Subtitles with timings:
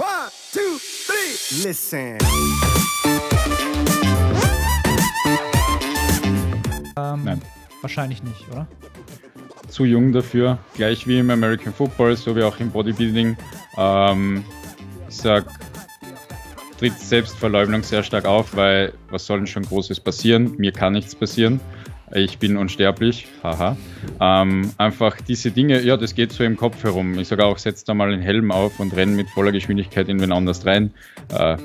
[0.00, 1.68] One, two, three.
[1.68, 2.16] Listen.
[6.96, 7.42] Ähm, Nein.
[7.82, 8.66] Wahrscheinlich nicht, oder?
[9.68, 13.36] Zu jung dafür, gleich wie im American Football, so wie auch im Bodybuilding.
[13.76, 14.42] Ähm,
[15.10, 15.44] ich sag,
[16.78, 20.54] tritt Selbstverleugnung sehr stark auf, weil was soll denn schon Großes passieren?
[20.56, 21.60] Mir kann nichts passieren.
[22.12, 23.76] Ich bin unsterblich, haha.
[24.20, 27.18] Ähm, einfach diese Dinge, ja, das geht so im Kopf herum.
[27.18, 30.20] Ich sage auch, setz da mal einen Helm auf und renn mit voller Geschwindigkeit in
[30.20, 30.92] wen anders rein.
[31.32, 31.56] Äh,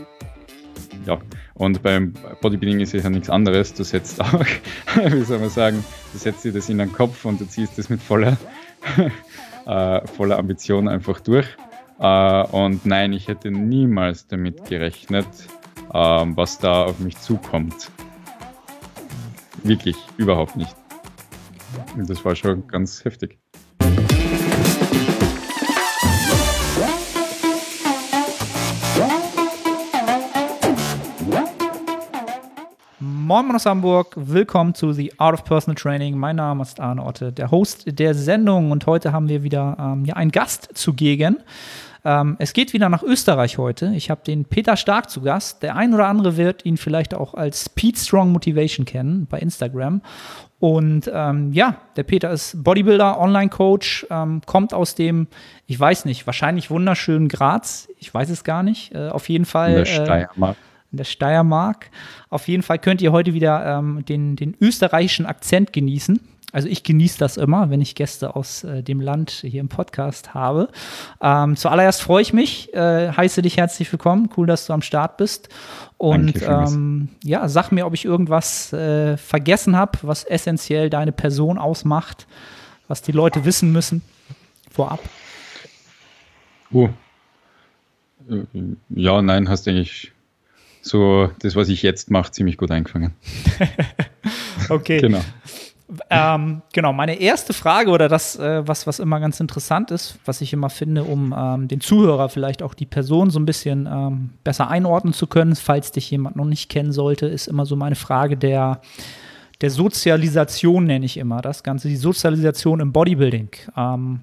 [1.06, 1.20] ja,
[1.56, 3.74] und beim Bodybuilding ist es ja nichts anderes.
[3.74, 4.34] Du setzt auch,
[4.96, 7.90] wie soll man sagen, du setzt dir das in den Kopf und du ziehst das
[7.90, 8.38] mit voller,
[9.66, 11.48] äh, voller Ambition einfach durch.
[12.00, 15.28] Äh, und nein, ich hätte niemals damit gerechnet,
[15.94, 17.90] ähm, was da auf mich zukommt.
[19.66, 20.76] Wirklich, überhaupt nicht.
[22.08, 23.40] Das war schon ganz heftig.
[33.00, 36.16] Moin Moin aus Hamburg, willkommen zu The Art of Personal Training.
[36.16, 40.06] Mein Name ist Arne Otte, der Host der Sendung und heute haben wir wieder ähm,
[40.06, 41.38] ja, einen Gast zugegen.
[42.06, 43.92] Ähm, es geht wieder nach Österreich heute.
[43.96, 45.64] Ich habe den Peter Stark zu Gast.
[45.64, 50.02] Der ein oder andere wird ihn vielleicht auch als Pete Strong Motivation kennen bei Instagram.
[50.60, 55.28] Und ähm, ja, der Peter ist Bodybuilder, Online-Coach, ähm, kommt aus dem,
[55.66, 57.88] ich weiß nicht, wahrscheinlich wunderschönen Graz.
[58.00, 58.94] Ich weiß es gar nicht.
[58.94, 59.70] Äh, auf jeden Fall.
[59.70, 60.58] In der äh, Steiermark.
[60.92, 61.90] in der Steiermark.
[62.30, 66.20] Auf jeden Fall könnt ihr heute wieder ähm, den, den österreichischen Akzent genießen.
[66.56, 70.34] Also ich genieße das immer, wenn ich Gäste aus äh, dem Land hier im Podcast
[70.34, 70.70] habe.
[71.22, 74.30] Ähm, zuallererst freue ich mich, äh, heiße dich herzlich willkommen.
[74.38, 75.50] Cool, dass du am Start bist.
[75.98, 81.58] Und ähm, ja, sag mir, ob ich irgendwas äh, vergessen habe, was essentiell deine Person
[81.58, 82.26] ausmacht,
[82.88, 84.02] was die Leute wissen müssen
[84.72, 85.02] vorab.
[86.72, 86.88] Uh.
[88.30, 88.46] Äh,
[88.92, 90.14] Ja, nein, hast eigentlich
[90.82, 93.14] so das, was ich jetzt mache, ziemlich gut eingefangen.
[94.70, 95.00] Okay.
[95.00, 95.22] Genau.
[96.10, 100.42] Ähm, genau, meine erste Frage oder das, äh, was, was immer ganz interessant ist, was
[100.42, 104.32] ich immer finde, um ähm, den Zuhörer vielleicht auch die Person so ein bisschen ähm,
[104.44, 107.96] besser einordnen zu können, falls dich jemand noch nicht kennen sollte, ist immer so meine
[107.96, 108.82] Frage der,
[109.62, 113.50] der Sozialisation, nenne ich immer das Ganze, die Sozialisation im Bodybuilding.
[113.78, 114.22] Ähm,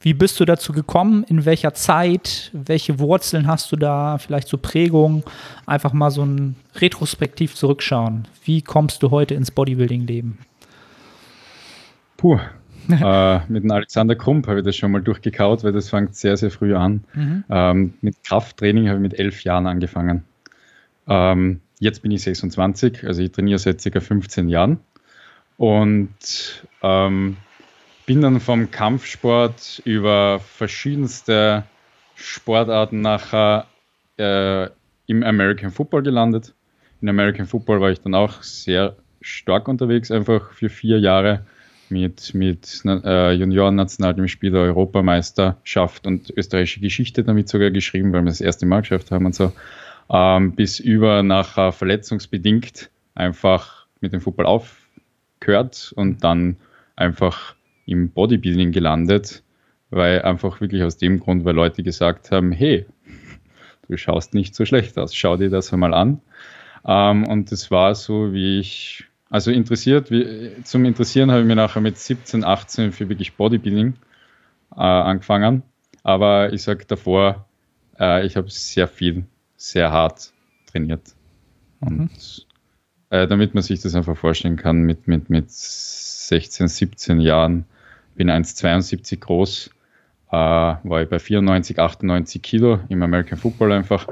[0.00, 1.24] wie bist du dazu gekommen?
[1.24, 2.52] In welcher Zeit?
[2.52, 4.18] Welche Wurzeln hast du da?
[4.18, 5.24] Vielleicht so Prägungen?
[5.66, 8.28] Einfach mal so ein retrospektiv zurückschauen.
[8.44, 10.38] Wie kommst du heute ins Bodybuilding-Leben?
[12.18, 12.38] Puh.
[12.90, 16.36] äh, mit dem Alexander Krump habe ich das schon mal durchgekaut, weil das fängt sehr,
[16.36, 17.04] sehr früh an.
[17.14, 17.44] Mhm.
[17.50, 20.24] Ähm, mit Krafttraining habe ich mit elf Jahren angefangen.
[21.06, 24.78] Ähm, jetzt bin ich 26, also ich trainiere seit circa 15 Jahren
[25.58, 27.36] und ähm,
[28.06, 31.64] bin dann vom Kampfsport über verschiedenste
[32.14, 33.66] Sportarten nachher
[34.16, 34.68] äh,
[35.06, 36.54] im American Football gelandet.
[37.02, 41.44] In American Football war ich dann auch sehr stark unterwegs, einfach für vier Jahre
[41.90, 48.66] mit, mit äh, Juniorennationalteamspieler, Europameisterschaft und österreichische Geschichte damit sogar geschrieben, weil wir das erste
[48.66, 49.52] Mal geschafft haben und so.
[50.10, 56.56] Ähm, bis über nachher verletzungsbedingt einfach mit dem Football aufgehört und dann
[56.96, 57.54] einfach
[57.86, 59.42] im Bodybuilding gelandet,
[59.90, 62.86] weil einfach wirklich aus dem Grund, weil Leute gesagt haben, hey,
[63.88, 66.20] du schaust nicht so schlecht aus, schau dir das einmal an.
[66.86, 71.56] Ähm, und das war so, wie ich, also interessiert, wie, zum Interessieren habe ich mir
[71.56, 73.94] nachher mit 17, 18 für wirklich Bodybuilding
[74.74, 75.62] äh, angefangen.
[76.02, 77.46] Aber ich sage davor,
[77.98, 80.32] äh, ich habe sehr viel, sehr hart
[80.70, 81.14] trainiert.
[81.80, 82.46] Und
[83.10, 87.66] äh, damit man sich das einfach vorstellen kann, mit, mit, mit 16, 17 Jahren,
[88.14, 89.70] bin 1,72 groß,
[90.30, 94.08] äh, war ich bei 94, 98 Kilo im American Football einfach.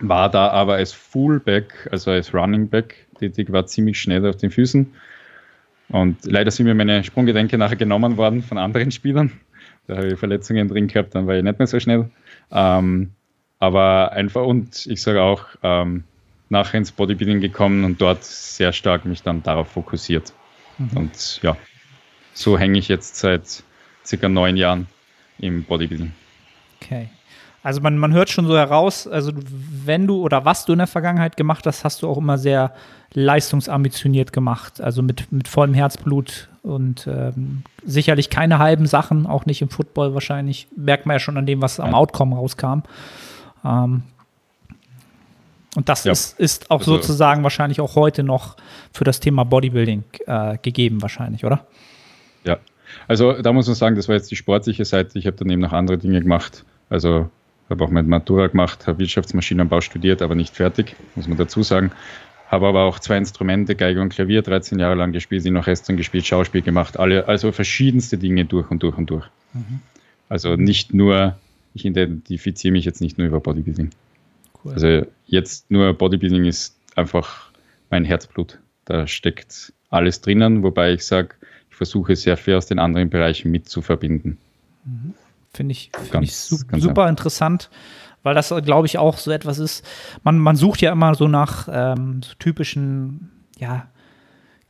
[0.00, 4.50] War da aber als Fullback, also als Running Back tätig, war ziemlich schnell auf den
[4.50, 4.92] Füßen.
[5.90, 9.32] Und leider sind mir meine Sprunggedenke nachher genommen worden von anderen Spielern.
[9.86, 12.10] Da habe ich Verletzungen drin gehabt, dann war ich nicht mehr so schnell.
[12.50, 13.10] Ähm,
[13.58, 16.04] aber einfach, und ich sage auch, ähm,
[16.48, 20.32] nachher ins Bodybuilding gekommen und dort sehr stark mich dann darauf fokussiert.
[20.78, 20.96] Mhm.
[20.96, 21.56] Und ja,
[22.32, 23.62] so hänge ich jetzt seit
[24.04, 24.86] circa neun Jahren
[25.38, 26.12] im Bodybuilding.
[26.80, 27.08] Okay.
[27.62, 29.32] Also man, man hört schon so heraus, also
[29.84, 32.72] wenn du oder was du in der Vergangenheit gemacht hast, hast du auch immer sehr
[33.12, 34.80] leistungsambitioniert gemacht.
[34.80, 40.14] Also mit, mit vollem Herzblut und ähm, sicherlich keine halben Sachen, auch nicht im Football
[40.14, 40.68] wahrscheinlich.
[40.76, 42.80] Merkt man ja schon an dem, was am Outcome rauskam.
[43.64, 44.04] Ähm,
[45.76, 46.12] und das Ja.
[46.12, 48.56] ist, ist auch Also- sozusagen wahrscheinlich auch heute noch
[48.92, 51.66] für das Thema Bodybuilding äh, gegeben, wahrscheinlich, oder?
[52.44, 52.58] Ja,
[53.06, 55.18] also da muss man sagen, das war jetzt die sportliche Seite.
[55.18, 56.64] Ich habe daneben noch andere Dinge gemacht.
[56.88, 57.28] Also
[57.70, 61.92] habe auch mein Matura gemacht, habe Wirtschaftsmaschinenbau studiert, aber nicht fertig, muss man dazu sagen.
[62.48, 66.26] Habe aber auch zwei Instrumente, Geige und Klavier, 13 Jahre lang gespielt, in Orchestern gespielt,
[66.26, 69.26] Schauspiel gemacht, alle, also verschiedenste Dinge durch und durch und durch.
[69.54, 69.80] Mhm.
[70.28, 71.38] Also nicht nur,
[71.74, 73.90] ich identifiziere mich jetzt nicht nur über Bodybuilding.
[74.64, 74.72] Cool.
[74.72, 77.50] Also jetzt nur Bodybuilding ist einfach
[77.88, 78.58] mein Herzblut.
[78.84, 81.36] Da steckt alles drinnen, wobei ich sage,
[81.70, 84.38] ich versuche sehr viel aus den anderen Bereichen mit zu verbinden.
[84.84, 85.14] Mhm.
[85.52, 87.70] Finde ich, find ich su super interessant,
[88.22, 89.84] weil das, glaube ich, auch so etwas ist.
[90.22, 93.88] Man, man sucht ja immer so nach ähm, so typischen, ja,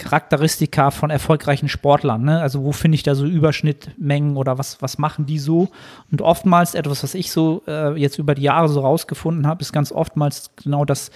[0.00, 2.23] Charakteristika von erfolgreichen Sportlern.
[2.23, 2.41] Ne?
[2.41, 5.69] Also wo finde ich da so Überschnittmengen oder was, was machen die so?
[6.11, 9.73] Und oftmals etwas, was ich so äh, jetzt über die Jahre so rausgefunden habe, ist
[9.73, 11.11] ganz oftmals genau das,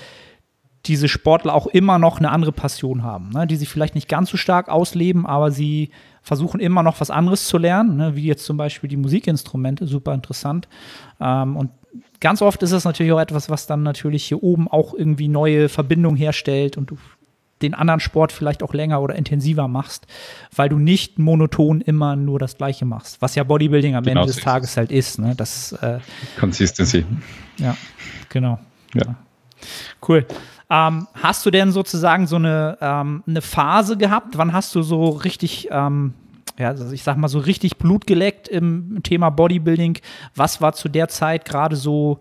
[0.84, 3.46] diese Sportler auch immer noch eine andere Passion haben, ne?
[3.46, 5.90] die sie vielleicht nicht ganz so stark ausleben, aber sie
[6.24, 8.16] versuchen immer noch was anderes zu lernen, ne?
[8.16, 10.68] wie jetzt zum Beispiel die Musikinstrumente, super interessant.
[11.20, 11.70] Ähm, und
[12.18, 15.68] ganz oft ist das natürlich auch etwas, was dann natürlich hier oben auch irgendwie neue
[15.68, 16.96] Verbindungen herstellt und du
[17.62, 20.06] den anderen Sport vielleicht auch länger oder intensiver machst,
[20.54, 24.32] weil du nicht monoton immer nur das Gleiche machst, was ja Bodybuilding am genau Ende
[24.32, 25.18] des Tages halt ist.
[25.18, 25.34] Ne?
[25.36, 26.00] Das, äh,
[26.40, 27.04] Consistency.
[27.58, 27.76] Ja,
[28.28, 28.58] genau.
[28.94, 29.14] Ja.
[30.06, 30.26] Cool.
[30.70, 34.38] Ähm, hast du denn sozusagen so eine, ähm, eine Phase gehabt?
[34.38, 36.14] Wann hast du so richtig, ähm,
[36.58, 39.98] ja, also ich sag mal, so richtig Blut geleckt im Thema Bodybuilding?
[40.34, 42.20] Was war zu der Zeit gerade so,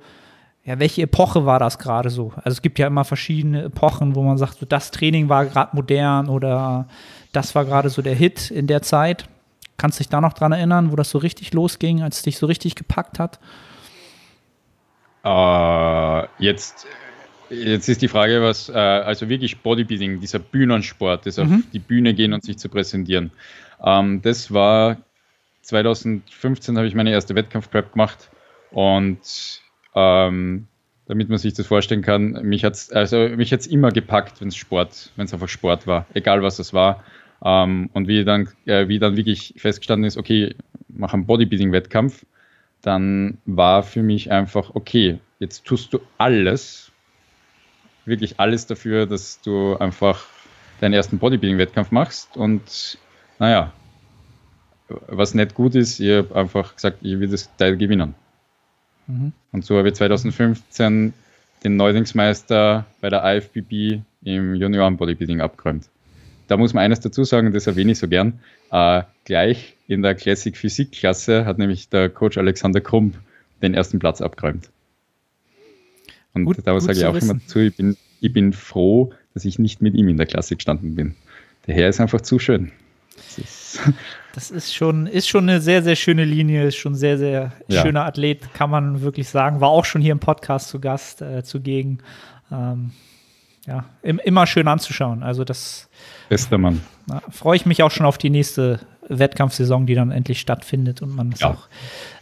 [0.66, 2.34] ja, welche Epoche war das gerade so?
[2.38, 5.76] Also es gibt ja immer verschiedene Epochen, wo man sagt, so das Training war gerade
[5.76, 6.88] modern oder
[7.32, 9.26] das war gerade so der Hit in der Zeit.
[9.78, 12.38] Kannst du dich da noch dran erinnern, wo das so richtig losging, als es dich
[12.38, 13.40] so richtig gepackt hat?
[15.26, 16.86] Uh, jetzt
[17.54, 21.44] Jetzt ist die Frage, was, äh, also wirklich Bodybuilding, dieser Bühnensport, das mhm.
[21.44, 23.32] auf die Bühne gehen und sich zu präsentieren.
[23.84, 24.98] Ähm, das war
[25.62, 28.30] 2015 habe ich meine erste Wettkampfprep gemacht
[28.72, 29.62] und
[29.96, 30.68] ähm,
[31.06, 35.12] damit man sich das vorstellen kann, mich hat es also immer gepackt, wenn es Sport,
[35.16, 37.04] wenn es einfach Sport war, egal was das war.
[37.44, 40.56] Ähm, und wie dann, äh, wie dann wirklich festgestanden ist, okay,
[40.88, 42.26] mache einen Bodybuilding-Wettkampf,
[42.82, 46.93] dann war für mich einfach, okay, jetzt tust du alles,
[48.06, 50.26] wirklich alles dafür, dass du einfach
[50.82, 52.36] deinen ersten Bodybuilding-Wettkampf machst.
[52.36, 52.98] Und
[53.40, 53.72] naja,
[55.08, 58.16] was nicht gut ist, ich habe einfach gesagt, ich will das Teil gewinnen.
[59.08, 59.34] Mhm.
[59.52, 61.14] Und so habe ich 2015
[61.64, 65.90] den Neulingsmeister bei der IFBB im Junioren-Bodybuilding abgeräumt.
[66.48, 68.40] Da muss man eines dazu sagen, das erwähne ich so gern.
[68.72, 73.16] Äh, gleich in der Classic Physik-Klasse hat nämlich der Coach Alexander Krump
[73.62, 74.70] den ersten Platz abgeräumt.
[76.34, 77.32] Und gut, da sage ich auch wissen.
[77.32, 80.56] immer zu, ich bin, ich bin froh, dass ich nicht mit ihm in der Klasse
[80.56, 81.16] gestanden bin.
[81.68, 82.72] Der Herr ist einfach zu schön.
[83.16, 83.80] Das ist,
[84.34, 87.54] das ist schon, ist schon eine sehr, sehr schöne Linie, ist schon ein sehr, sehr
[87.68, 87.82] ja.
[87.82, 89.62] schöner Athlet, kann man wirklich sagen.
[89.62, 92.00] War auch schon hier im Podcast zu Gast, äh, zugegen.
[92.52, 92.92] Ähm,
[93.66, 95.24] ja, im, immer schön anzuschauen.
[95.24, 95.90] Also das.
[96.30, 96.82] Bester Mann.
[97.30, 101.32] Freue ich mich auch schon auf die nächste Wettkampfsaison, die dann endlich stattfindet und man
[101.32, 101.52] es ja.
[101.52, 101.68] auch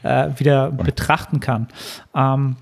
[0.04, 1.68] äh, wieder betrachten kann.
[2.16, 2.58] Ähm,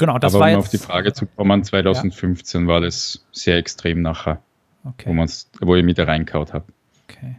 [0.00, 2.66] Genau, das Aber war um auf die Frage zu kommen, 2015 ja.
[2.66, 4.40] war das sehr extrem nachher,
[4.82, 5.14] okay.
[5.14, 6.64] wo, wo ich mit reinkaut habe.
[7.06, 7.36] Okay.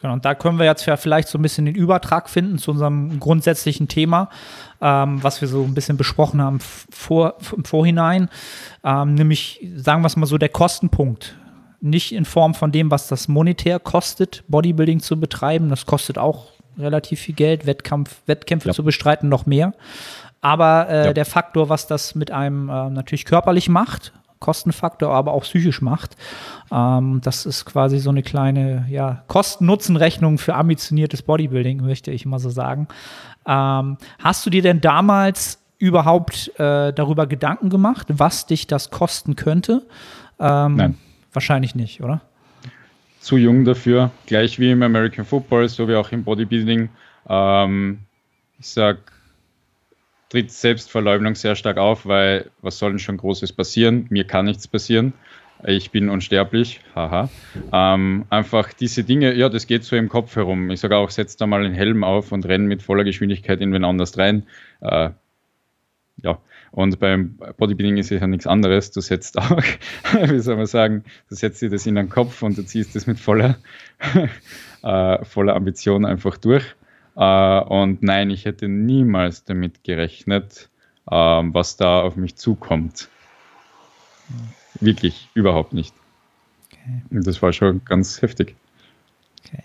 [0.00, 3.20] Genau, und da können wir jetzt vielleicht so ein bisschen den Übertrag finden zu unserem
[3.20, 4.30] grundsätzlichen Thema,
[4.80, 8.28] ähm, was wir so ein bisschen besprochen haben vor, im Vorhinein.
[8.82, 11.36] Ähm, nämlich, sagen wir es mal so, der Kostenpunkt.
[11.80, 15.68] Nicht in Form von dem, was das monetär kostet, Bodybuilding zu betreiben.
[15.68, 18.74] Das kostet auch relativ viel Geld, Wettkampf, Wettkämpfe ja.
[18.74, 19.72] zu bestreiten, noch mehr
[20.42, 21.12] aber äh, ja.
[21.14, 26.16] der Faktor, was das mit einem äh, natürlich körperlich macht, Kostenfaktor, aber auch psychisch macht.
[26.70, 32.40] Ähm, das ist quasi so eine kleine ja, Kosten-Nutzen-Rechnung für ambitioniertes Bodybuilding, möchte ich mal
[32.40, 32.88] so sagen.
[33.46, 39.36] Ähm, hast du dir denn damals überhaupt äh, darüber Gedanken gemacht, was dich das kosten
[39.36, 39.86] könnte?
[40.40, 40.98] Ähm, Nein.
[41.32, 42.20] Wahrscheinlich nicht, oder?
[43.20, 46.88] Zu jung dafür, gleich wie im American Football, so wie auch im Bodybuilding.
[47.28, 48.00] Ähm,
[48.58, 49.11] ich sag,
[50.32, 54.06] tritt Selbstverleugnung sehr stark auf, weil was soll denn schon Großes passieren?
[54.08, 55.12] Mir kann nichts passieren.
[55.66, 57.28] Ich bin unsterblich, haha.
[57.70, 60.70] Ähm, einfach diese Dinge, ja, das geht so im Kopf herum.
[60.70, 63.74] Ich sage auch, setz da mal einen Helm auf und renn mit voller Geschwindigkeit in
[63.74, 64.46] wen anders rein.
[64.80, 65.10] Äh,
[66.22, 66.38] ja,
[66.70, 68.90] und beim Bodybuilding ist ja nichts anderes.
[68.90, 69.62] Du setzt auch,
[70.30, 73.06] wie soll man sagen, du setzt dir das in den Kopf und du ziehst das
[73.06, 73.58] mit voller,
[74.82, 76.64] äh, voller Ambition einfach durch.
[77.16, 80.70] Äh, und nein, ich hätte niemals damit gerechnet,
[81.10, 83.08] ähm, was da auf mich zukommt.
[84.80, 85.94] Wirklich, überhaupt nicht.
[86.66, 87.02] Okay.
[87.10, 88.56] Und das war schon ganz heftig.
[89.44, 89.62] Okay.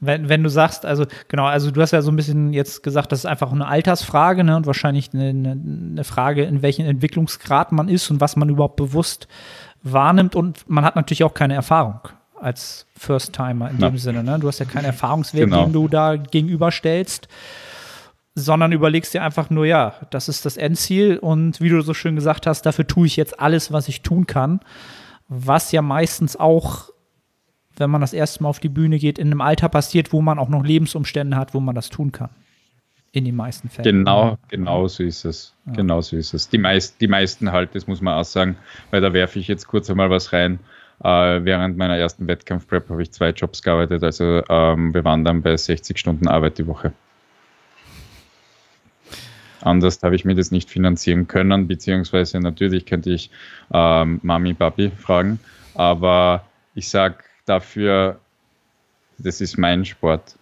[0.00, 3.12] Wenn, wenn du sagst, also genau, also du hast ja so ein bisschen jetzt gesagt,
[3.12, 7.88] das ist einfach eine Altersfrage ne, und wahrscheinlich eine, eine Frage, in welchem Entwicklungsgrad man
[7.88, 9.26] ist und was man überhaupt bewusst
[9.82, 12.00] wahrnimmt und man hat natürlich auch keine Erfahrung
[12.44, 13.90] als First-Timer in ja.
[13.90, 14.22] dem Sinne.
[14.22, 14.38] Ne?
[14.38, 15.64] Du hast ja keinen Erfahrungswert, genau.
[15.64, 17.28] den du da gegenüberstellst,
[18.34, 22.16] sondern überlegst dir einfach nur, ja, das ist das Endziel und wie du so schön
[22.16, 24.60] gesagt hast, dafür tue ich jetzt alles, was ich tun kann,
[25.28, 26.94] was ja meistens auch
[27.76, 30.38] wenn man das erste Mal auf die Bühne geht, in einem Alter passiert, wo man
[30.38, 32.30] auch noch Lebensumstände hat, wo man das tun kann.
[33.12, 33.84] In den meisten Fällen.
[33.84, 35.54] Genau, genau so ist es.
[35.66, 35.72] Ja.
[35.74, 36.48] Genau so ist es.
[36.48, 38.56] Die, meist, die meisten halt, das muss man auch sagen,
[38.90, 40.58] weil da werfe ich jetzt kurz einmal was rein.
[41.04, 45.42] Äh, während meiner ersten Wettkampf-Prep habe ich zwei Jobs gearbeitet, also ähm, wir waren dann
[45.42, 46.94] bei 60 Stunden Arbeit die Woche.
[49.60, 53.30] Anders habe ich mir das nicht finanzieren können, beziehungsweise natürlich könnte ich
[53.70, 55.40] ähm, Mami, Papi fragen,
[55.74, 58.18] aber ich sage, dafür,
[59.18, 60.36] das ist mein Sport.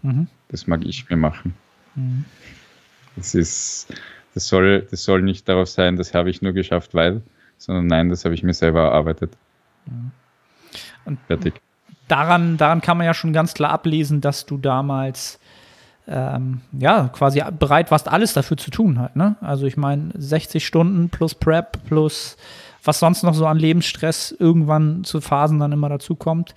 [0.00, 0.28] Mhm.
[0.48, 1.54] Das mag ich mir machen.
[1.94, 2.24] Mhm.
[3.16, 3.94] Das ist,
[4.32, 7.20] das soll, das soll nicht darauf sein, das habe ich nur geschafft, weil,
[7.58, 9.36] sondern nein, das habe ich mir selber erarbeitet.
[11.04, 11.60] Und Fertig.
[12.08, 15.40] Daran, daran kann man ja schon ganz klar ablesen, dass du damals
[16.06, 19.16] ähm, ja quasi bereit warst, alles dafür zu tun halt.
[19.16, 19.36] Ne?
[19.40, 22.36] Also ich meine, 60 Stunden plus Prep plus
[22.86, 26.54] was sonst noch so an Lebensstress irgendwann zu Phasen dann immer dazu kommt,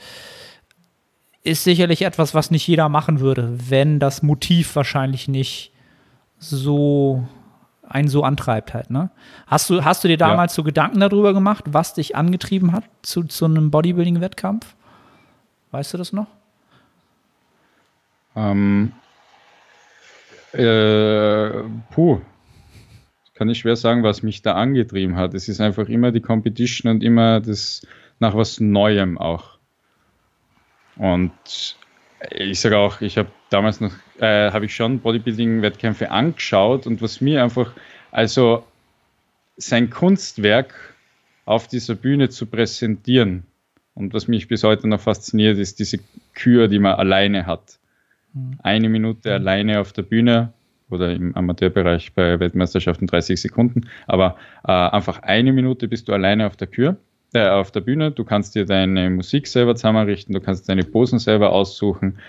[1.44, 5.72] ist sicherlich etwas, was nicht jeder machen würde, wenn das Motiv wahrscheinlich nicht
[6.38, 7.28] so
[7.90, 9.10] einen so antreibt halt, ne?
[9.48, 10.56] Hast du, hast du dir damals ja.
[10.58, 14.76] so Gedanken darüber gemacht, was dich angetrieben hat zu, zu einem Bodybuilding-Wettkampf?
[15.72, 16.28] Weißt du das noch?
[18.36, 18.94] Ähm,
[20.54, 21.50] äh,
[21.92, 22.22] puh,
[23.34, 25.34] kann ich schwer sagen, was mich da angetrieben hat.
[25.34, 27.86] Es ist einfach immer die Competition und immer das
[28.20, 29.58] nach was Neuem auch.
[30.98, 31.78] Und
[32.32, 37.22] ich sage auch, ich habe damals noch, äh, habe ich schon Bodybuilding-Wettkämpfe angeschaut und was
[37.22, 37.74] mir einfach,
[38.12, 38.64] also
[39.58, 40.74] sein Kunstwerk
[41.46, 43.44] auf dieser Bühne zu präsentieren
[43.94, 46.00] und was mich bis heute noch fasziniert, ist diese
[46.34, 47.80] Kür, die man alleine hat.
[48.34, 48.60] Mhm.
[48.64, 50.54] Eine Minute alleine auf der Bühne
[50.90, 56.48] oder im Amateurbereich bei Weltmeisterschaften 30 Sekunden, aber äh, einfach eine Minute bist du alleine
[56.48, 56.98] auf der Kür,
[57.34, 58.12] äh, auf der Bühne.
[58.12, 62.20] Du kannst dir deine Musik selber zusammenrichten, du kannst deine Posen selber aussuchen.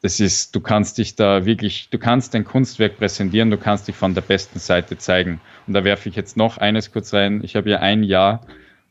[0.00, 3.94] Das ist, du kannst dich da wirklich, du kannst dein Kunstwerk präsentieren, du kannst dich
[3.94, 5.40] von der besten Seite zeigen.
[5.66, 7.42] Und da werfe ich jetzt noch eines kurz rein.
[7.44, 8.46] Ich habe ja ein Jahr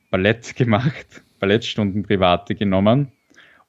[0.10, 3.12] Ballett gemacht, Ballettstunden private genommen,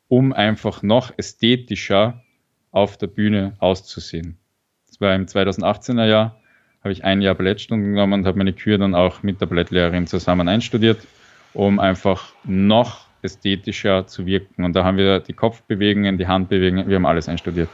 [0.09, 2.23] um einfach noch ästhetischer
[2.71, 4.39] auf der Bühne auszusehen.
[4.87, 6.42] Das war im 2018er Jahr,
[6.83, 10.07] habe ich ein Jahr Ballettstunden genommen und habe meine Kür dann auch mit der Ballettlehrerin
[10.07, 11.07] zusammen einstudiert,
[11.55, 14.65] um einfach noch ästhetischer zu wirken.
[14.65, 17.69] Und da haben wir die Kopfbewegungen, die Handbewegungen, wir haben alles einstudiert.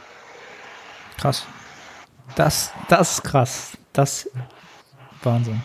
[1.17, 1.45] Krass.
[2.35, 3.77] Das, das ist krass.
[3.93, 4.29] Das
[5.23, 5.61] Wahnsinn.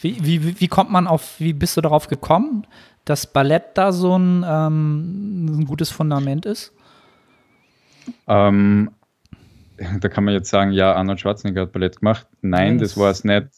[0.00, 2.66] Wie, wie, wie kommt man auf, wie bist du darauf gekommen,
[3.04, 6.72] dass Ballett da so ein, ähm, ein gutes Fundament ist?
[8.26, 8.90] Ähm,
[10.00, 12.26] da kann man jetzt sagen, ja, Arnold Schwarzenegger hat Ballett gemacht.
[12.42, 13.48] Nein, das, war es nicht.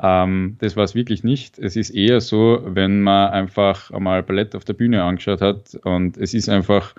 [0.00, 1.58] Ähm, das war es wirklich nicht.
[1.58, 6.16] Es ist eher so, wenn man einfach einmal Ballett auf der Bühne angeschaut hat und
[6.16, 6.94] es ist einfach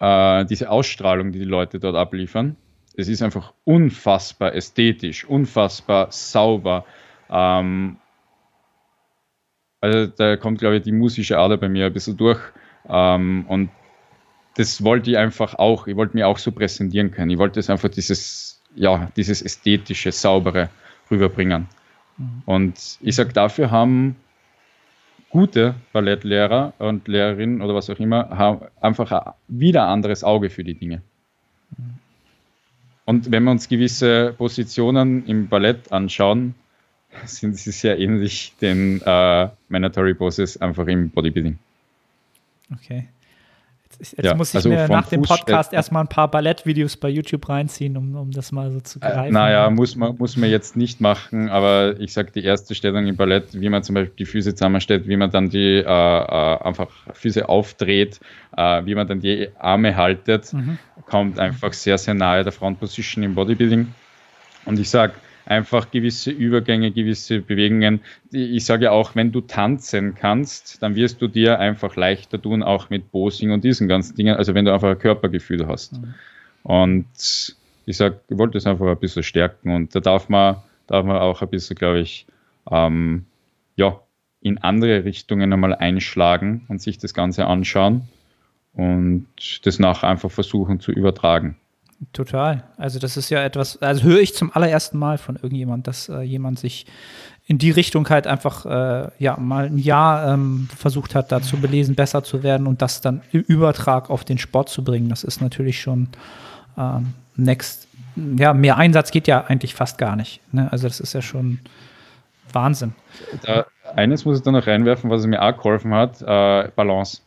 [0.00, 2.56] äh, diese Ausstrahlung, die die Leute dort abliefern.
[2.96, 6.86] Es ist einfach unfassbar ästhetisch, unfassbar sauber.
[7.30, 7.98] Ähm,
[9.80, 12.40] also da kommt, glaube ich, die musische Ader bei mir ein bisschen durch.
[12.88, 13.70] Ähm, und
[14.56, 17.30] das wollte ich einfach auch, ich wollte mir auch so präsentieren können.
[17.30, 20.70] Ich wollte es einfach dieses, ja, dieses ästhetische, saubere
[21.10, 21.68] rüberbringen.
[22.16, 22.42] Mhm.
[22.46, 24.16] Und ich sage, dafür haben
[25.28, 30.64] gute Ballettlehrer und Lehrerinnen oder was auch immer, haben einfach ein wieder anderes Auge für
[30.64, 31.02] die Dinge.
[31.76, 31.98] Mhm.
[33.04, 36.54] Und wenn wir uns gewisse Positionen im Ballett anschauen,
[37.26, 41.58] sind sie sehr ähnlich den äh, Mandatory Poses einfach im Bodybuilding.
[42.72, 43.06] Okay.
[43.98, 47.48] Jetzt, ja, muss ich also mir nach dem Podcast erstmal ein paar Ballettvideos bei YouTube
[47.48, 49.28] reinziehen, um, um das mal so zu äh, greifen.
[49.28, 53.06] Äh, naja, muss man, muss man jetzt nicht machen, aber ich sage, die erste Stellung
[53.06, 56.62] im Ballett, wie man zum Beispiel die Füße zusammenstellt, wie man dann die äh, äh,
[56.62, 58.20] einfach Füße aufdreht,
[58.56, 60.78] äh, wie man dann die Arme haltet, mhm.
[61.06, 63.92] kommt einfach sehr, sehr nahe der Front Position im Bodybuilding.
[64.66, 65.14] Und ich sage,
[65.46, 68.00] einfach gewisse Übergänge, gewisse Bewegungen.
[68.32, 72.62] Ich sage ja auch, wenn du tanzen kannst, dann wirst du dir einfach leichter tun,
[72.62, 75.94] auch mit Posing und diesen ganzen Dingen, also wenn du einfach ein Körpergefühl hast.
[75.94, 76.14] Mhm.
[76.64, 80.56] Und ich sage, ich wollte es einfach ein bisschen stärken und da darf man,
[80.88, 82.26] darf man auch ein bisschen, glaube ich,
[82.70, 83.24] ähm,
[83.76, 84.00] ja,
[84.40, 88.02] in andere Richtungen einmal einschlagen und sich das Ganze anschauen.
[88.74, 89.26] und
[89.64, 91.56] das nachher einfach versuchen zu übertragen.
[92.12, 92.64] Total.
[92.76, 96.20] Also das ist ja etwas, also höre ich zum allerersten Mal von irgendjemand, dass äh,
[96.20, 96.86] jemand sich
[97.46, 101.58] in die Richtung halt einfach äh, ja mal ein Jahr ähm, versucht hat, da zu
[101.58, 105.08] belesen, besser zu werden und das dann im Übertrag auf den Sport zu bringen.
[105.08, 106.08] Das ist natürlich schon
[106.76, 107.88] ähm, next.
[108.16, 110.40] Ja, mehr Einsatz geht ja eigentlich fast gar nicht.
[110.52, 110.70] Ne?
[110.72, 111.60] Also das ist ja schon
[112.52, 112.94] Wahnsinn.
[113.42, 117.20] Da, eines muss ich da noch reinwerfen, was mir auch geholfen hat, äh, Balance.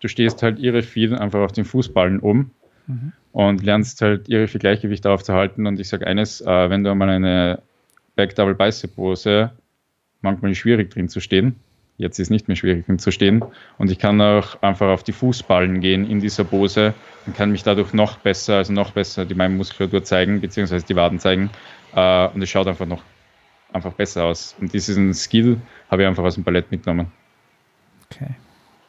[0.00, 2.50] Du stehst halt irre viel einfach auf den Fußballen um
[2.86, 3.12] mhm.
[3.32, 5.66] und lernst halt irre viel Gleichgewicht aufzuhalten.
[5.66, 7.60] Und ich sage eines, äh, wenn du einmal eine
[8.16, 9.52] Back Double Bicep Pose
[10.20, 11.56] manchmal schwierig drin zu stehen.
[11.96, 13.44] Jetzt ist nicht mehr schwierig drin zu stehen.
[13.78, 16.94] Und ich kann auch einfach auf die Fußballen gehen in dieser Pose
[17.26, 20.96] und kann mich dadurch noch besser, also noch besser die meine Muskulatur zeigen, beziehungsweise die
[20.96, 21.50] Waden zeigen.
[21.94, 23.02] Äh, und es schaut einfach noch
[23.72, 24.56] einfach besser aus.
[24.60, 25.58] Und diesen Skill
[25.90, 27.12] habe ich einfach aus dem Ballett mitgenommen.
[28.10, 28.34] Okay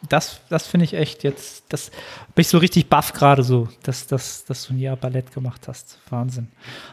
[0.10, 1.90] das, das finde ich echt jetzt, das
[2.34, 5.68] bin ich so richtig baff gerade so, dass, dass, dass du ein Jahr Ballett gemacht
[5.68, 6.00] hast.
[6.10, 6.48] Wahnsinn.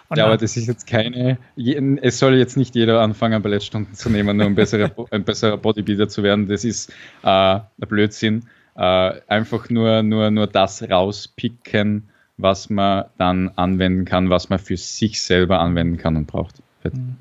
[0.08, 4.10] Und ja, aber das ist jetzt keine, es soll jetzt nicht jeder anfangen, Ballettstunden zu
[4.10, 6.48] nehmen, nur um besserer, ein besserer Bodybuilder zu werden.
[6.48, 6.90] Das ist
[7.22, 8.46] äh, ein Blödsinn.
[8.76, 14.76] Äh, einfach nur, nur, nur das rauspicken, was man dann anwenden kann, was man für
[14.76, 16.62] sich selber anwenden kann und braucht.
[16.84, 17.16] Mhm.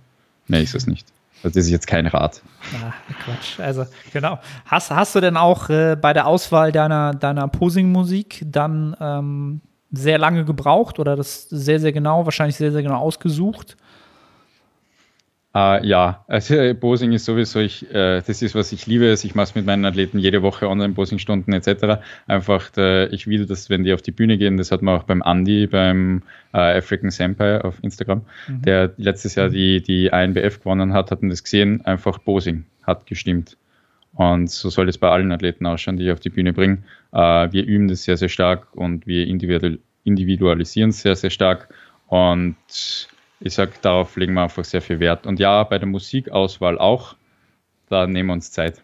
[0.47, 1.07] Nee, ist es nicht.
[1.43, 2.41] Das ist jetzt kein Rat.
[2.83, 2.93] Ah,
[3.23, 3.59] Quatsch.
[3.59, 4.39] Also, genau.
[4.65, 10.17] Hast, hast du denn auch äh, bei der Auswahl deiner, deiner Posing-Musik dann ähm, sehr
[10.17, 13.77] lange gebraucht oder das sehr, sehr genau, wahrscheinlich sehr, sehr genau ausgesucht?
[15.53, 19.09] Uh, ja, also Posing ist sowieso, ich, äh, das ist, was ich liebe.
[19.09, 22.01] Also ich mache es mit meinen Athleten jede Woche Online-Posing-Stunden etc.
[22.25, 25.03] Einfach, äh, ich will, dass wenn die auf die Bühne gehen, das hat man auch
[25.03, 28.61] beim Andy, beim äh, African Senpai auf Instagram, mhm.
[28.61, 33.57] der letztes Jahr die, die ANBF gewonnen hat, hatten das gesehen, einfach Posing hat gestimmt.
[34.13, 36.79] Und so soll es bei allen Athleten ausschauen, die ich auf die Bühne bringe.
[37.13, 41.73] Uh, wir üben das sehr, sehr stark und wir individualisieren es sehr, sehr stark.
[42.07, 42.55] Und
[43.41, 45.25] ich sage, darauf legen wir einfach sehr viel Wert.
[45.25, 47.15] Und ja, bei der Musikauswahl auch,
[47.89, 48.81] da nehmen wir uns Zeit.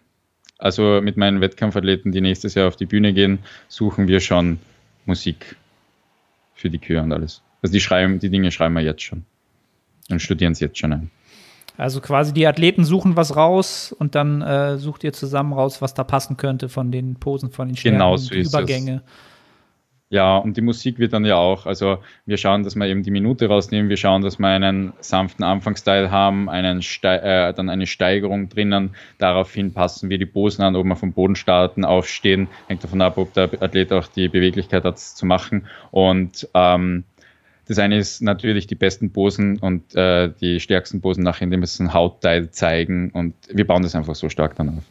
[0.57, 4.59] Also mit meinen Wettkampfathleten, die nächstes Jahr auf die Bühne gehen, suchen wir schon
[5.05, 5.55] Musik
[6.55, 7.43] für die Kür und alles.
[7.61, 9.23] Also die schreiben, die Dinge schreiben wir jetzt schon
[10.09, 11.11] und studieren es jetzt schon ein.
[11.77, 15.93] Also quasi die Athleten suchen was raus und dann äh, sucht ihr zusammen raus, was
[15.93, 19.03] da passen könnte von den Posen, von den Stärken, genau so Übergänge.
[19.05, 19.11] Es.
[20.09, 23.11] Ja, und die Musik wird dann ja auch, also wir schauen, dass wir eben die
[23.11, 27.85] Minute rausnehmen, wir schauen, dass wir einen sanften Anfangsteil haben, einen Ste äh, dann eine
[27.87, 32.85] Steigerung drinnen, daraufhin passen wir die Posen an, ob wir vom Boden starten, aufstehen, hängt
[32.85, 37.03] davon ab, ob der Athlet auch die Beweglichkeit hat, zu machen und ähm,
[37.67, 41.65] das eine ist natürlich die besten Posen und äh, die stärksten Posen nachher, indem wir
[41.65, 44.83] es ein Hautteil zeigen und wir bauen das einfach so stark dann auf.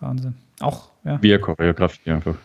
[0.00, 0.34] Wahnsinn.
[0.60, 1.20] Auch, ja.
[1.22, 2.36] Wir Choreografie einfach.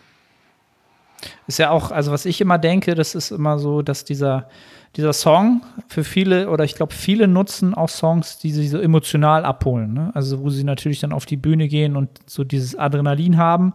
[1.46, 4.48] Ist ja auch, also was ich immer denke, das ist immer so, dass dieser,
[4.96, 9.44] dieser Song für viele, oder ich glaube, viele nutzen auch Songs, die sie so emotional
[9.44, 9.92] abholen.
[9.92, 10.10] Ne?
[10.14, 13.74] Also wo sie natürlich dann auf die Bühne gehen und so dieses Adrenalin haben.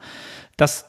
[0.57, 0.85] Das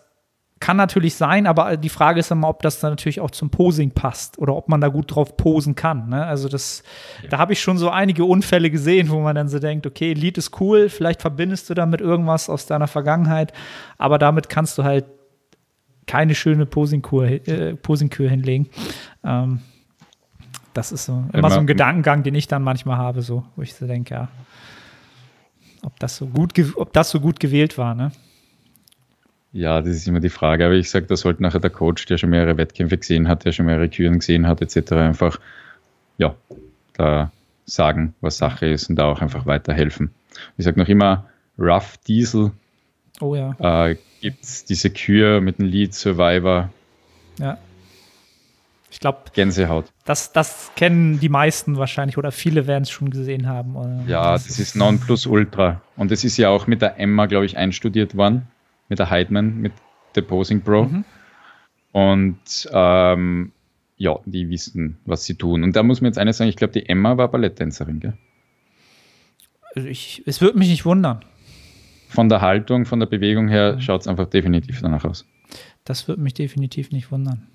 [0.60, 3.92] kann natürlich sein, aber die Frage ist immer, ob das dann natürlich auch zum Posing
[3.92, 6.10] passt oder ob man da gut drauf posen kann.
[6.10, 6.24] Ne?
[6.24, 6.82] Also das,
[7.22, 7.30] ja.
[7.30, 10.36] da habe ich schon so einige Unfälle gesehen, wo man dann so denkt, okay, Lied
[10.36, 13.54] ist cool, vielleicht verbindest du damit irgendwas aus deiner Vergangenheit,
[13.96, 15.06] aber damit kannst du halt
[16.10, 18.68] keine schöne Posingkur, äh, Posingkür hinlegen.
[19.22, 19.60] Ähm,
[20.74, 23.74] das ist so immer so ein Gedankengang, den ich dann manchmal habe, so, wo ich
[23.74, 24.28] so denke, ja,
[25.82, 28.10] ob das so gut, ob das so gut gewählt war, ne?
[29.52, 30.66] Ja, das ist immer die Frage.
[30.66, 33.52] Aber ich sage, da sollte nachher der Coach, der schon mehrere Wettkämpfe gesehen hat, der
[33.52, 35.38] schon mehrere Küren gesehen hat, etc., einfach,
[36.18, 36.34] ja,
[36.94, 37.30] da
[37.66, 40.10] sagen, was Sache ist und da auch einfach weiterhelfen.
[40.56, 42.50] Ich sage noch immer, Rough Diesel
[43.20, 43.54] Oh ja.
[43.88, 46.70] Äh, Gibt es diese Kür mit dem Lied Survivor?
[47.38, 47.58] Ja.
[48.90, 49.18] Ich glaube.
[49.32, 49.86] Gänsehaut.
[50.04, 54.04] Das, das kennen die meisten wahrscheinlich oder viele werden es schon gesehen haben.
[54.08, 55.80] Ja, das, das ist Nonplusultra.
[55.96, 58.48] Und es ist ja auch mit der Emma, glaube ich, einstudiert worden.
[58.88, 59.72] Mit der Heidman, mit
[60.16, 60.84] der Posing Pro.
[60.84, 61.04] Mhm.
[61.92, 63.52] Und ähm,
[63.96, 65.62] ja, die wissen, was sie tun.
[65.62, 68.14] Und da muss man jetzt eines sagen, ich glaube, die Emma war Balletttänzerin, gell?
[69.74, 71.24] Also ich, es würde mich nicht wundern
[72.10, 73.80] von der Haltung, von der Bewegung her mhm.
[73.80, 75.24] schaut es einfach definitiv danach aus.
[75.84, 77.46] Das würde mich definitiv nicht wundern.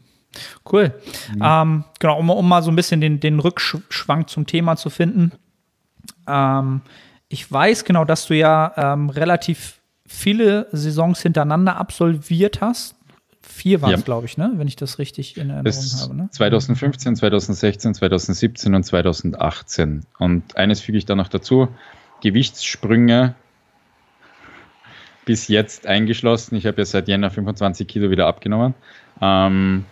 [0.70, 0.94] Cool.
[1.34, 1.42] Mhm.
[1.44, 5.32] Ähm, genau, um, um, mal so ein bisschen den, den Rückschwank zum Thema zu finden.
[6.28, 6.82] Ähm,
[7.30, 12.96] ich weiß genau, dass du ja ähm, relativ viele Saisons hintereinander absolviert hast.
[13.42, 14.06] Vier waren es, ja.
[14.06, 14.54] glaube ich, ne?
[14.56, 16.16] wenn ich das richtig in Erinnerung das habe.
[16.16, 16.30] Ne?
[16.32, 20.06] 2015, 2016, 2017 und 2018.
[20.20, 21.70] Und eines füge ich da noch dazu:
[22.22, 23.36] Gewichtssprünge
[25.26, 26.56] bis jetzt eingeschlossen.
[26.56, 28.76] Ich habe ja seit Jänner 25 Kilo wieder abgenommen.
[29.22, 29.86] Ähm,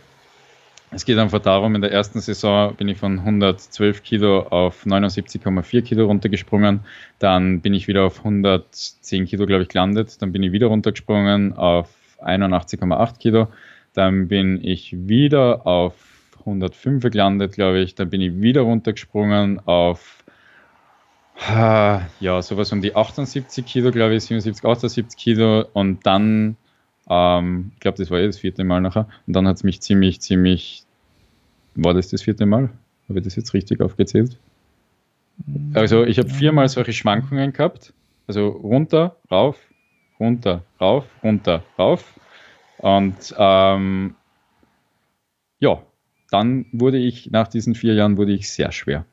[0.91, 5.81] es geht einfach darum, in der ersten Saison bin ich von 112 Kilo auf 79,4
[5.81, 6.81] Kilo runtergesprungen.
[7.17, 10.21] Dann bin ich wieder auf 110 Kilo, glaube ich, gelandet.
[10.21, 11.89] Dann bin ich wieder runtergesprungen auf
[12.21, 13.47] 81,8 Kilo.
[13.93, 15.95] Dann bin ich wieder auf
[16.41, 17.95] 105 gelandet, glaube ich.
[17.95, 20.22] Dann bin ich wieder runtergesprungen auf
[22.19, 25.65] ja, sowas um die 78 Kilo, glaube ich, 77, 78 Kilo.
[25.73, 26.57] Und dann,
[27.09, 29.07] ähm, ich glaube, das war eh das vierte Mal nachher.
[29.27, 30.83] Und dann hat es mich ziemlich, ziemlich,
[31.75, 32.69] war das das vierte Mal?
[33.09, 34.37] Habe ich das jetzt richtig aufgezählt?
[35.73, 37.93] Also ich habe viermal solche Schwankungen gehabt.
[38.27, 39.57] Also runter, rauf,
[40.19, 42.13] runter, rauf, runter, rauf.
[42.77, 44.15] Und ähm,
[45.59, 45.81] ja,
[46.29, 49.05] dann wurde ich, nach diesen vier Jahren wurde ich sehr schwer.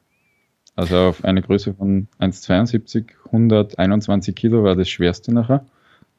[0.77, 5.65] Also auf eine Größe von 1,72, 121 Kilo war das schwerste nachher.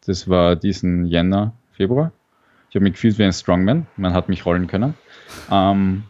[0.06, 2.12] Das war diesen Jänner, Februar.
[2.70, 3.88] Ich habe mich gefühlt wie ein Strongman.
[3.98, 4.94] Man hat mich rollen können.
[5.50, 6.04] Ähm,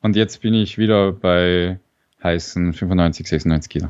[0.00, 1.78] und jetzt bin ich wieder bei
[2.22, 3.88] heißen 95, 96 Kilo.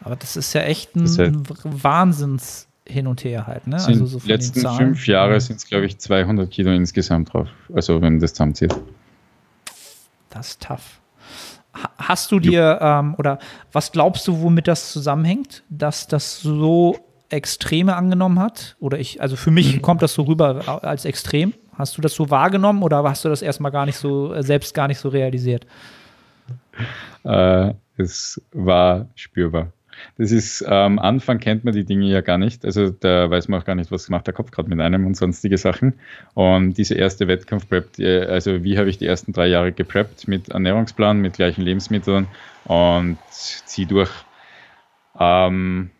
[0.00, 1.34] Aber das ist ja echt ein halt
[1.82, 3.66] Wahnsinns hin und her halt.
[3.66, 3.76] Ne?
[3.76, 7.48] Also so letzten fünf Jahre sind es, glaube ich, 200 Kilo insgesamt drauf.
[7.74, 8.74] Also wenn das zusammenzieht.
[10.30, 11.00] Das ist tough.
[11.98, 13.38] Hast du dir ähm, oder
[13.72, 16.96] was glaubst du, womit das zusammenhängt, dass das so
[17.28, 18.76] Extreme angenommen hat?
[18.78, 19.82] Oder ich, also für mich mhm.
[19.82, 21.54] kommt das so rüber als extrem.
[21.74, 24.74] Hast du das so wahrgenommen oder hast du das erstmal gar nicht so, äh, selbst
[24.74, 25.66] gar nicht so realisiert?
[27.24, 29.72] Äh, es war spürbar.
[30.18, 32.64] Das ist, am ähm, Anfang kennt man die Dinge ja gar nicht.
[32.64, 35.16] Also da weiß man auch gar nicht, was macht der Kopf gerade mit einem und
[35.16, 35.94] sonstige Sachen.
[36.34, 41.20] Und diese erste Wettkampf-Prep, also wie habe ich die ersten drei Jahre gepreppt mit Ernährungsplan,
[41.20, 42.28] mit gleichen Lebensmitteln
[42.64, 44.10] und zieh durch.
[45.18, 45.90] Ähm,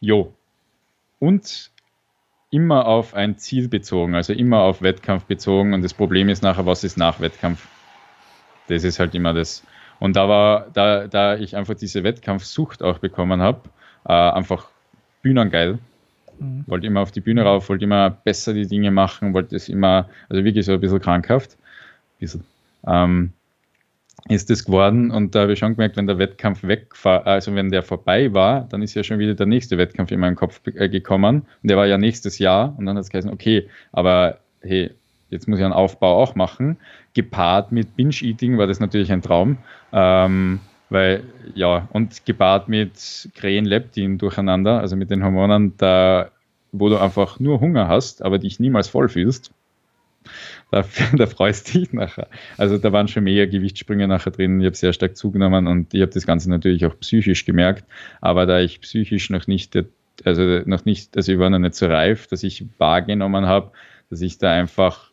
[0.00, 0.32] jo.
[1.18, 1.70] Und
[2.50, 5.74] immer auf ein Ziel bezogen, also immer auf Wettkampf bezogen.
[5.74, 7.66] Und das Problem ist nachher, was ist nach Wettkampf?
[8.68, 9.64] Das ist halt immer das,
[10.00, 13.68] und da war, da, da ich einfach diese Wettkampfsucht auch bekommen habe,
[14.06, 14.68] äh, einfach
[15.22, 15.78] bühnengeil.
[16.38, 16.64] Mhm.
[16.66, 20.08] Wollte immer auf die Bühne rauf, wollte immer besser die Dinge machen, wollte es immer,
[20.28, 21.52] also wirklich so ein bisschen krankhaft.
[21.52, 22.44] Ein bisschen.
[22.86, 23.32] Ähm,
[24.28, 27.70] ist das geworden und da habe ich schon gemerkt, wenn der Wettkampf weg also wenn
[27.70, 30.88] der vorbei war, dann ist ja schon wieder der nächste Wettkampf in meinen Kopf äh,
[30.88, 34.90] gekommen und der war ja nächstes Jahr und dann hat es geheißen, okay, aber hey,
[35.30, 36.78] jetzt muss ich einen Aufbau auch machen.
[37.14, 39.58] Gepaart mit Binge-Eating war das natürlich ein Traum.
[39.92, 40.60] Ähm,
[40.90, 46.30] weil, ja, und gepaart mit Krähen-Leptin durcheinander, also mit den Hormonen, da,
[46.72, 49.52] wo du einfach nur Hunger hast, aber dich niemals voll fühlst,
[50.70, 50.84] da,
[51.16, 52.28] da freust du dich nachher.
[52.56, 54.60] Also da waren schon mehr Gewichtssprünge nachher drin.
[54.60, 57.84] Ich habe sehr stark zugenommen und ich habe das Ganze natürlich auch psychisch gemerkt.
[58.20, 59.78] Aber da ich psychisch noch nicht,
[60.24, 63.72] also noch nicht, also ich war noch nicht so reif, dass ich wahrgenommen habe,
[64.10, 65.07] dass ich da einfach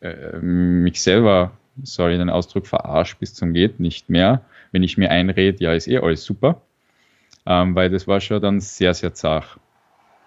[0.00, 4.42] äh, mich selber, sorry den Ausdruck, verarscht bis zum geht nicht mehr.
[4.72, 6.60] Wenn ich mir einrede, ja, ist eh alles super.
[7.46, 9.58] Ähm, weil das war schon dann sehr, sehr zart.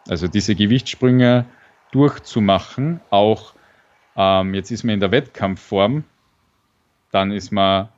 [0.08, 1.46] Also diese Gewichtssprünge
[1.92, 3.54] durchzumachen, auch
[4.16, 6.04] ähm, jetzt ist man in der Wettkampfform,
[7.12, 7.90] dann ist man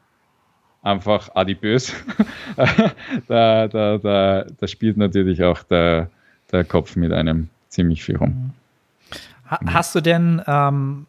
[0.81, 1.93] einfach adipös.
[3.27, 6.09] da, da, da, da spielt natürlich auch der,
[6.51, 8.53] der Kopf mit einem ziemlich viel rum.
[9.45, 11.07] Hast du denn ähm,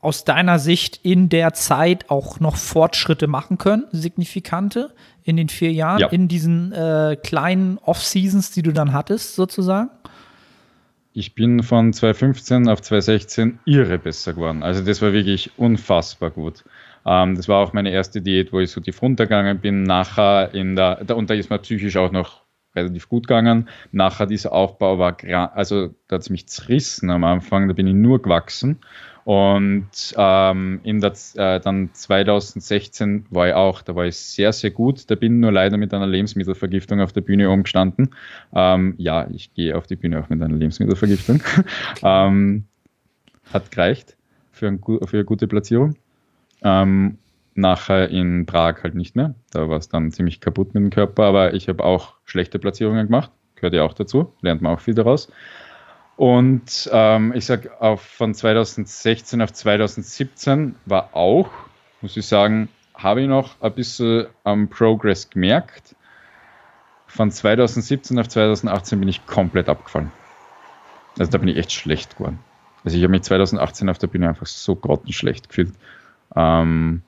[0.00, 5.72] aus deiner Sicht in der Zeit auch noch Fortschritte machen können, signifikante, in den vier
[5.72, 6.08] Jahren, ja.
[6.08, 9.90] in diesen äh, kleinen Off-Seasons, die du dann hattest, sozusagen?
[11.12, 14.62] Ich bin von 2015 auf 2016 irre besser geworden.
[14.62, 16.64] Also das war wirklich unfassbar gut.
[17.04, 19.82] Ähm, das war auch meine erste Diät, wo ich so tief runtergegangen bin.
[19.82, 22.42] Nachher in der, und da ist mir psychisch auch noch
[22.74, 23.68] relativ gut gegangen.
[23.92, 25.16] Nachher dieser Aufbau war,
[25.54, 28.78] also da hat es mich zerrissen am Anfang, da bin ich nur gewachsen.
[29.24, 34.70] Und ähm, in der, äh, dann 2016 war ich auch, da war ich sehr, sehr
[34.70, 35.10] gut.
[35.10, 38.14] Da bin nur leider mit einer Lebensmittelvergiftung auf der Bühne umgestanden.
[38.54, 41.42] Ähm, ja, ich gehe auf die Bühne auch mit einer Lebensmittelvergiftung.
[42.02, 42.64] ähm,
[43.52, 44.16] hat gereicht
[44.52, 45.96] für, ein, für eine gute Platzierung.
[46.62, 47.18] Ähm,
[47.54, 49.34] nachher in Prag halt nicht mehr.
[49.50, 53.06] Da war es dann ziemlich kaputt mit dem Körper, aber ich habe auch schlechte Platzierungen
[53.06, 53.30] gemacht.
[53.56, 55.30] Gehört ja auch dazu, lernt man auch viel daraus.
[56.20, 61.48] Und ähm, ich sage, von 2016 auf 2017 war auch,
[62.02, 65.96] muss ich sagen, habe ich noch ein bisschen am Progress gemerkt.
[67.06, 70.12] Von 2017 auf 2018 bin ich komplett abgefallen.
[71.18, 72.38] Also da bin ich echt schlecht geworden.
[72.84, 75.72] Also ich habe mich 2018 auf der Bühne einfach so grottenschlecht gefühlt.
[76.36, 77.00] Ähm,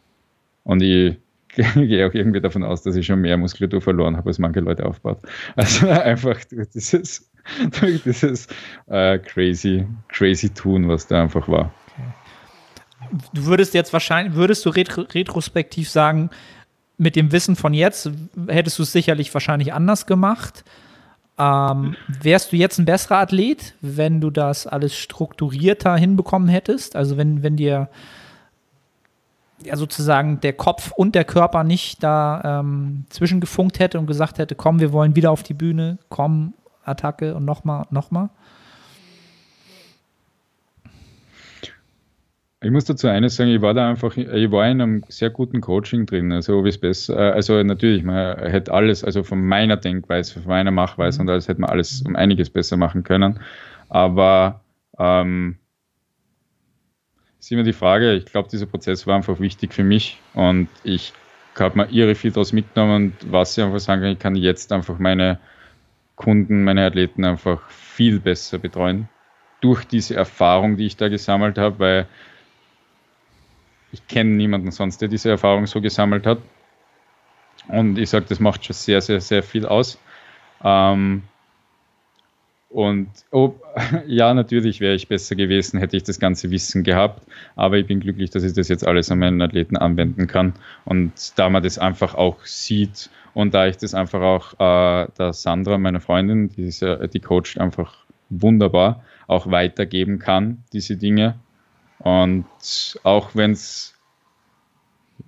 [0.65, 1.19] und ich
[1.75, 4.87] gehe auch irgendwie davon aus, dass ich schon mehr Muskulatur verloren habe, als manche Leute
[4.87, 5.19] aufbaut.
[5.55, 6.39] Also einfach
[6.75, 7.31] dieses
[7.81, 8.47] durch dieses
[8.87, 11.73] äh, crazy, crazy Tun, was da einfach war.
[13.33, 16.31] Du würdest jetzt wahrscheinlich, würdest du retro retrospektiv sagen,
[16.99, 18.11] mit dem Wissen von jetzt
[18.49, 20.65] hättest du es sicherlich wahrscheinlich anders gemacht.
[21.39, 26.95] Ähm, wärst du jetzt ein besserer Athlet, wenn du das alles strukturierter hinbekommen hättest?
[26.95, 27.89] Also wenn, wenn dir
[29.65, 34.55] ja sozusagen der Kopf und der Körper nicht da ähm, zwischengefunkt hätte und gesagt hätte,
[34.55, 38.31] komm, wir wollen wieder auf die Bühne, komm, Attacke und nochmal, nochmal?
[42.65, 45.61] Ich muss dazu eines sagen, ich war da einfach, ich war in einem sehr guten
[45.61, 46.31] Coaching drin.
[46.31, 50.49] Also ob es besser, äh, also natürlich, man hätte alles, also von meiner Denkweise, von
[50.49, 51.27] meiner Machweise mhm.
[51.27, 53.41] und alles hätte man alles um einiges besser machen können.
[53.89, 54.61] Aber
[54.97, 55.57] ähm,
[57.41, 61.13] ist immer die Frage, ich glaube, dieser Prozess war einfach wichtig für mich und ich
[61.59, 64.73] habe mir irre viel daraus mitgenommen und was ich einfach sagen kann, ich kann jetzt
[64.73, 65.41] einfach meine
[66.23, 69.09] Kunden, meine Athleten einfach viel besser betreuen
[69.61, 72.07] durch diese Erfahrung, die ich da gesammelt habe, weil
[73.93, 76.39] ich kenne niemanden sonst, der diese Erfahrung so gesammelt hat.
[77.69, 79.99] Und ich sage, das macht schon sehr, sehr, sehr viel aus.
[80.65, 81.23] Ähm,
[82.69, 83.55] und oh,
[84.07, 87.23] ja, natürlich wäre ich besser gewesen, hätte ich das ganze Wissen gehabt.
[87.55, 90.55] Aber ich bin glücklich, dass ich das jetzt alles an meinen Athleten anwenden kann.
[90.85, 95.33] Und da man das einfach auch sieht und da ich das einfach auch äh, der
[95.33, 97.95] Sandra, meine Freundin, die, ist, die coacht einfach
[98.29, 101.39] wunderbar, auch weitergeben kann, diese Dinge.
[101.99, 102.47] Und
[103.05, 103.95] auch wenn es,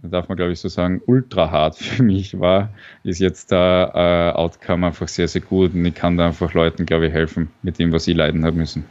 [0.03, 2.71] darf man glaube ich so sagen, ultra hart für mich war,
[3.05, 3.93] ist jetzt der
[4.35, 7.51] äh, Outcome einfach sehr, sehr gut und ich kann da einfach Leuten, glaube ich, helfen
[7.63, 8.85] mit dem, was sie leiden haben müssen.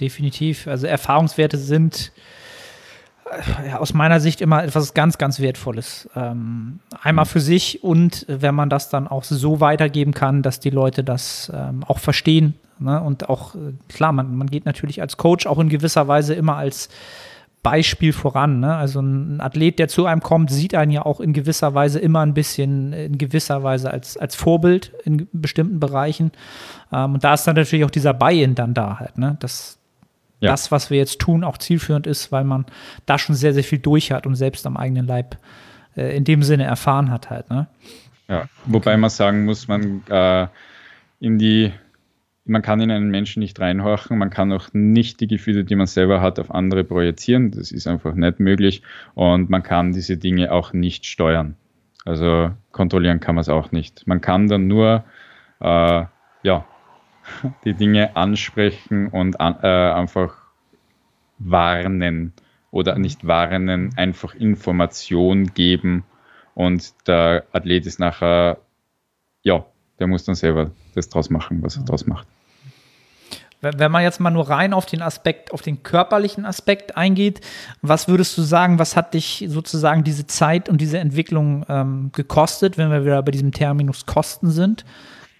[0.00, 0.66] Definitiv.
[0.66, 2.12] Also Erfahrungswerte sind
[3.30, 6.08] äh, aus meiner Sicht immer etwas ganz, ganz Wertvolles.
[6.16, 10.70] Ähm, einmal für sich und wenn man das dann auch so weitergeben kann, dass die
[10.70, 12.54] Leute das ähm, auch verstehen.
[12.78, 13.00] Ne?
[13.00, 16.56] Und auch, äh, klar, man, man geht natürlich als Coach auch in gewisser Weise immer
[16.56, 16.88] als
[17.62, 18.60] Beispiel voran.
[18.60, 18.74] Ne?
[18.74, 22.20] Also ein Athlet, der zu einem kommt, sieht einen ja auch in gewisser Weise immer
[22.20, 26.32] ein bisschen, in gewisser Weise als, als Vorbild in bestimmten Bereichen.
[26.92, 29.36] Ähm, und da ist dann natürlich auch dieser Buy-in dann da halt, ne?
[29.38, 29.78] dass
[30.42, 30.50] ja.
[30.50, 32.66] das, was wir jetzt tun, auch zielführend ist, weil man
[33.06, 35.38] da schon sehr, sehr viel durch hat und selbst am eigenen Leib
[35.96, 37.48] äh, in dem Sinne erfahren hat halt.
[37.48, 37.68] Ne?
[38.28, 40.46] Ja, wobei man sagen muss, man äh,
[41.20, 41.72] in die
[42.44, 45.86] man kann in einen Menschen nicht reinhorchen, man kann auch nicht die Gefühle, die man
[45.86, 47.52] selber hat, auf andere projizieren.
[47.52, 48.82] Das ist einfach nicht möglich
[49.14, 51.54] und man kann diese Dinge auch nicht steuern.
[52.04, 54.08] Also kontrollieren kann man es auch nicht.
[54.08, 55.04] Man kann dann nur
[55.60, 56.04] äh,
[56.42, 56.64] ja,
[57.64, 60.34] die Dinge ansprechen und an, äh, einfach
[61.38, 62.32] warnen
[62.70, 66.04] oder nicht warnen, einfach Information geben
[66.54, 68.58] und der Athlet ist nachher,
[69.42, 69.64] ja,
[69.98, 72.26] der muss dann selber das draus machen, was er draus macht.
[73.60, 77.40] Wenn man jetzt mal nur rein auf den Aspekt, auf den körperlichen Aspekt eingeht,
[77.80, 82.76] was würdest du sagen, was hat dich sozusagen diese Zeit und diese Entwicklung ähm, gekostet,
[82.76, 84.84] wenn wir wieder bei diesem Terminus Kosten sind?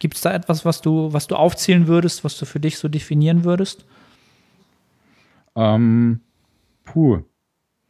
[0.03, 2.89] Gibt es da etwas, was du, was du aufzählen würdest, was du für dich so
[2.89, 3.85] definieren würdest?
[5.55, 6.19] Ähm,
[6.83, 7.21] puh.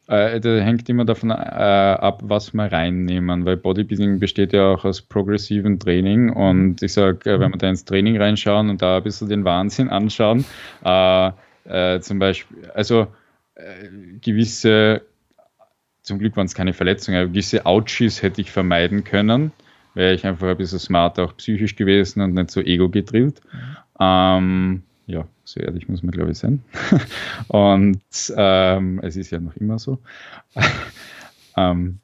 [0.08, 4.84] Äh, das hängt immer davon äh, ab, was wir reinnehmen, weil Bodybuilding besteht ja auch
[4.84, 8.98] aus progressiven Training und ich sage, äh, wenn wir da ins Training reinschauen und da
[8.98, 10.44] ein bisschen den Wahnsinn anschauen,
[10.84, 11.30] äh,
[11.64, 13.06] äh zum Beispiel, also
[13.54, 13.88] äh,
[14.20, 15.00] gewisse,
[16.02, 19.52] zum Glück waren es keine Verletzungen, aber gewisse Ouchies hätte ich vermeiden können,
[19.94, 23.40] wäre ich einfach ein bisschen smart auch psychisch gewesen und nicht so ego gedrillt.
[24.00, 26.62] Ähm, ja, so ehrlich muss man, glaube ich, sein.
[27.48, 28.00] Und
[28.36, 29.98] ähm, es ist ja noch immer so.
[31.56, 31.98] ähm,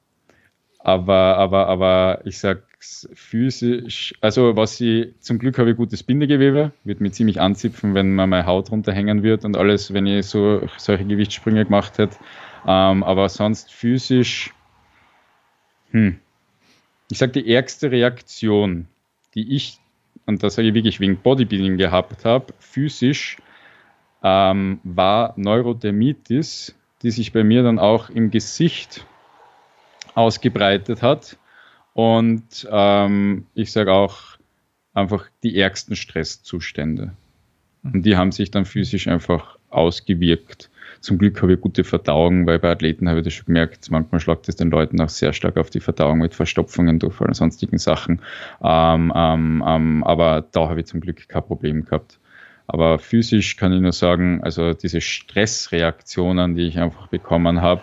[0.81, 6.72] aber, aber, aber ich sage physisch, also was ich, zum Glück habe ich gutes Bindegewebe,
[6.85, 10.62] wird mir ziemlich anzipfen, wenn man meine Haut runterhängen wird und alles, wenn ich so
[10.77, 12.16] solche Gewichtssprünge gemacht hätte.
[12.66, 14.55] Ähm, aber sonst physisch,
[15.90, 16.18] hm,
[17.11, 18.87] ich sage, die ärgste Reaktion,
[19.35, 19.79] die ich
[20.29, 23.38] und das sage ich wirklich wegen Bodybuilding gehabt habe, physisch,
[24.23, 29.07] ähm, war Neurodermitis, die sich bei mir dann auch im Gesicht
[30.14, 31.38] ausgebreitet hat.
[31.94, 34.37] Und ähm, ich sage auch
[34.92, 37.14] einfach die ärgsten Stresszustände.
[37.83, 40.68] Und die haben sich dann physisch einfach ausgewirkt.
[41.01, 44.21] Zum Glück habe ich gute Verdauung, weil bei Athleten habe ich das schon gemerkt, manchmal
[44.21, 47.79] schlagt es den Leuten auch sehr stark auf die Verdauung mit Verstopfungen, Durchfall und sonstigen
[47.79, 48.21] Sachen.
[48.63, 52.19] Ähm, ähm, ähm, aber da habe ich zum Glück kein Problem gehabt.
[52.67, 57.83] Aber physisch kann ich nur sagen, also diese Stressreaktionen, die ich einfach bekommen habe,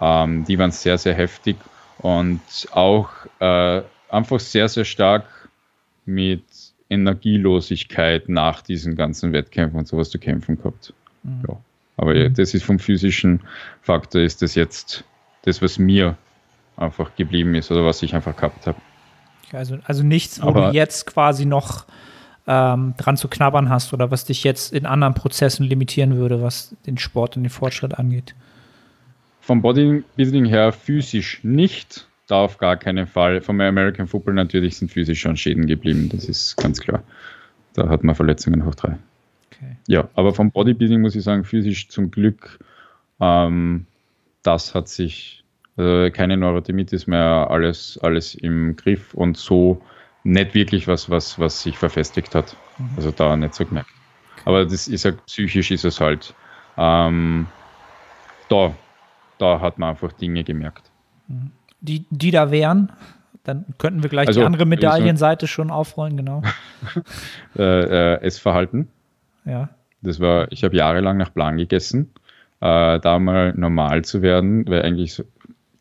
[0.00, 1.56] ähm, die waren sehr, sehr heftig
[1.98, 2.40] und
[2.72, 5.24] auch äh, einfach sehr, sehr stark
[6.06, 6.44] mit
[6.88, 10.92] Energielosigkeit nach diesen ganzen Wettkämpfen und sowas zu kämpfen gehabt.
[11.22, 11.42] Mhm.
[11.48, 11.56] Ja.
[12.00, 13.40] Aber das ist vom physischen
[13.82, 15.04] Faktor, ist das jetzt
[15.42, 16.16] das, was mir
[16.78, 18.78] einfach geblieben ist oder was ich einfach gehabt habe.
[19.52, 21.84] Also, also nichts, wo Aber du jetzt quasi noch
[22.46, 26.74] ähm, dran zu knabbern hast oder was dich jetzt in anderen Prozessen limitieren würde, was
[26.86, 28.34] den Sport und den Fortschritt angeht.
[29.42, 33.42] Vom Bodybuilding her physisch nicht, da auf gar keinen Fall.
[33.42, 37.02] Vom American Football natürlich sind physisch schon Schäden geblieben, das ist ganz klar.
[37.74, 38.96] Da hat man Verletzungen hoch drei.
[39.60, 39.76] Okay.
[39.88, 42.58] Ja, aber vom Bodybuilding muss ich sagen, physisch zum Glück,
[43.20, 43.86] ähm,
[44.42, 45.44] das hat sich,
[45.76, 49.82] äh, keine Neurodermitis mehr, alles, alles im Griff und so
[50.24, 52.56] nicht wirklich was, was, was sich verfestigt hat.
[52.78, 52.90] Mhm.
[52.96, 53.90] Also da nicht so gemerkt.
[54.44, 56.34] Aber das ist ja psychisch ist es halt.
[56.76, 57.46] Ähm,
[58.48, 58.74] da,
[59.38, 60.90] da hat man einfach Dinge gemerkt.
[61.28, 61.50] Mhm.
[61.80, 62.92] Die, die da wären,
[63.44, 66.42] dann könnten wir gleich also, die andere Medaillenseite schon aufrollen, genau.
[67.56, 68.88] äh, äh, Essverhalten.
[69.44, 69.70] Ja.
[70.02, 72.12] Das war, ich habe jahrelang nach Plan gegessen,
[72.60, 75.22] äh, da mal normal zu werden, weil eigentlich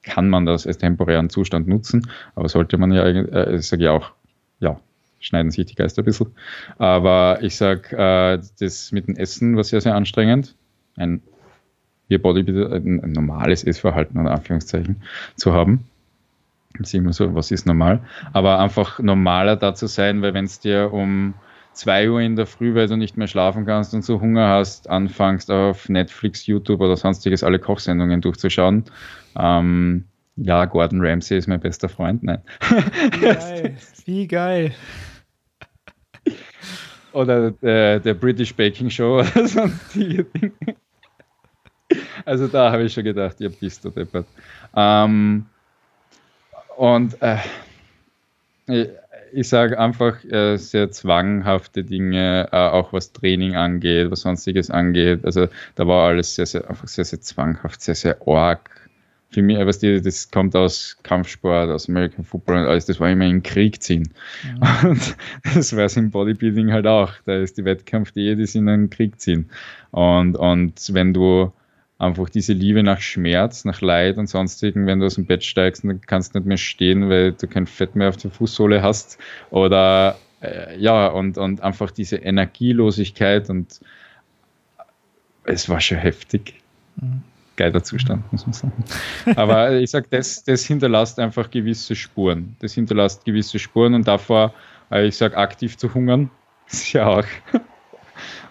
[0.04, 3.91] kann man das als temporären Zustand nutzen, aber sollte man ja, äh, ich sage ja
[3.91, 4.12] auch,
[4.60, 4.80] ja,
[5.19, 6.34] schneiden sich die Geister ein bisschen.
[6.78, 10.56] Aber ich sage, äh, das mit dem Essen war sehr, sehr anstrengend.
[10.95, 11.22] Ein,
[12.08, 15.04] wir Bodybuilder, ein, ein normales Essverhalten, in Anführungszeichen,
[15.36, 15.86] zu haben.
[16.82, 18.02] Ich immer so, was ist normal?
[18.32, 21.34] Aber einfach normaler da zu sein, weil wenn es dir um
[21.73, 24.89] 2 Uhr in der Früh, weil du nicht mehr schlafen kannst und so Hunger hast,
[24.89, 28.86] anfängst auf Netflix, YouTube oder sonstiges alle Kochsendungen durchzuschauen,
[29.38, 30.05] ähm,
[30.41, 32.23] ja, Gordon Ramsay ist mein bester Freund.
[32.23, 32.41] Nein.
[33.12, 33.77] Wie geil.
[34.05, 34.71] Wie geil.
[37.12, 40.53] Oder der, der British Baking Show oder sonstige Dinge.
[42.23, 44.27] Also da habe ich schon gedacht, ihr bist du deppert.
[44.75, 45.45] Ähm,
[46.77, 47.38] und äh,
[49.34, 55.26] ich, sage einfach äh, sehr zwanghafte Dinge, äh, auch was Training angeht, was sonstiges angeht.
[55.26, 58.70] Also da war alles sehr, sehr, einfach sehr, sehr zwanghaft, sehr, sehr arg
[59.32, 63.10] für mich, was die, das kommt aus Kampfsport, aus American Football und alles, das war
[63.10, 64.10] immer in Krieg ziehen.
[64.44, 64.89] Mhm.
[64.89, 65.15] Und
[65.54, 67.13] das war es im Bodybuilding halt auch.
[67.26, 69.50] Da ist die Wettkampfdiät, die sind in Krieg ziehen.
[69.92, 71.52] Und, und wenn du
[72.00, 75.84] einfach diese Liebe nach Schmerz, nach Leid und sonstigen, wenn du aus dem Bett steigst,
[75.84, 79.20] dann kannst du nicht mehr stehen, weil du kein Fett mehr auf der Fußsohle hast.
[79.52, 83.80] Oder äh, ja, und, und einfach diese Energielosigkeit und
[85.44, 86.56] es war schon heftig.
[86.96, 87.24] Mhm
[87.60, 88.84] geiler Zustand, muss man sagen.
[89.36, 92.56] Aber ich sage, das, das hinterlässt einfach gewisse Spuren.
[92.62, 94.54] Das hinterlässt gewisse Spuren und davor,
[94.92, 96.32] äh, ich sage, aktiv zu hungern,
[96.72, 97.26] ist ja auch.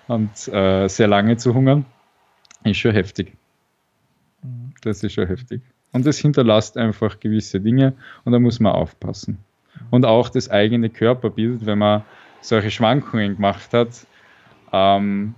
[0.09, 1.85] Und äh, sehr lange zu hungern,
[2.65, 3.38] ist schon heftig.
[4.83, 5.63] Das ist schon heftig.
[5.93, 9.39] Und das hinterlässt einfach gewisse Dinge und da muss man aufpassen.
[9.91, 12.03] Und auch das eigene Körperbild, wenn man
[12.41, 14.07] solche Schwankungen gemacht hat,
[14.73, 15.35] ähm,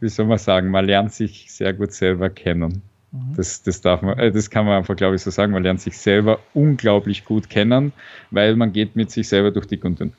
[0.00, 2.82] wie soll man sagen, man lernt sich sehr gut selber kennen.
[3.12, 3.34] Mhm.
[3.36, 5.52] Das, das, darf man, äh, das kann man einfach, glaube ich, so sagen.
[5.52, 7.92] Man lernt sich selber unglaublich gut kennen,
[8.30, 10.12] weil man geht mit sich selber durch dick und dünn.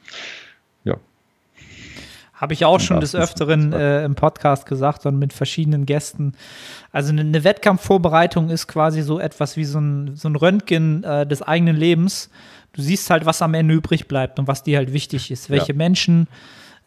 [2.39, 6.35] Habe ich auch schon des Öfteren äh, im Podcast gesagt und mit verschiedenen Gästen.
[6.93, 11.27] Also eine, eine, Wettkampfvorbereitung ist quasi so etwas wie so ein, so ein Röntgen äh,
[11.27, 12.29] des eigenen Lebens.
[12.71, 15.49] Du siehst halt, was am Ende übrig bleibt und was dir halt wichtig ist.
[15.49, 15.77] Welche ja.
[15.77, 16.29] Menschen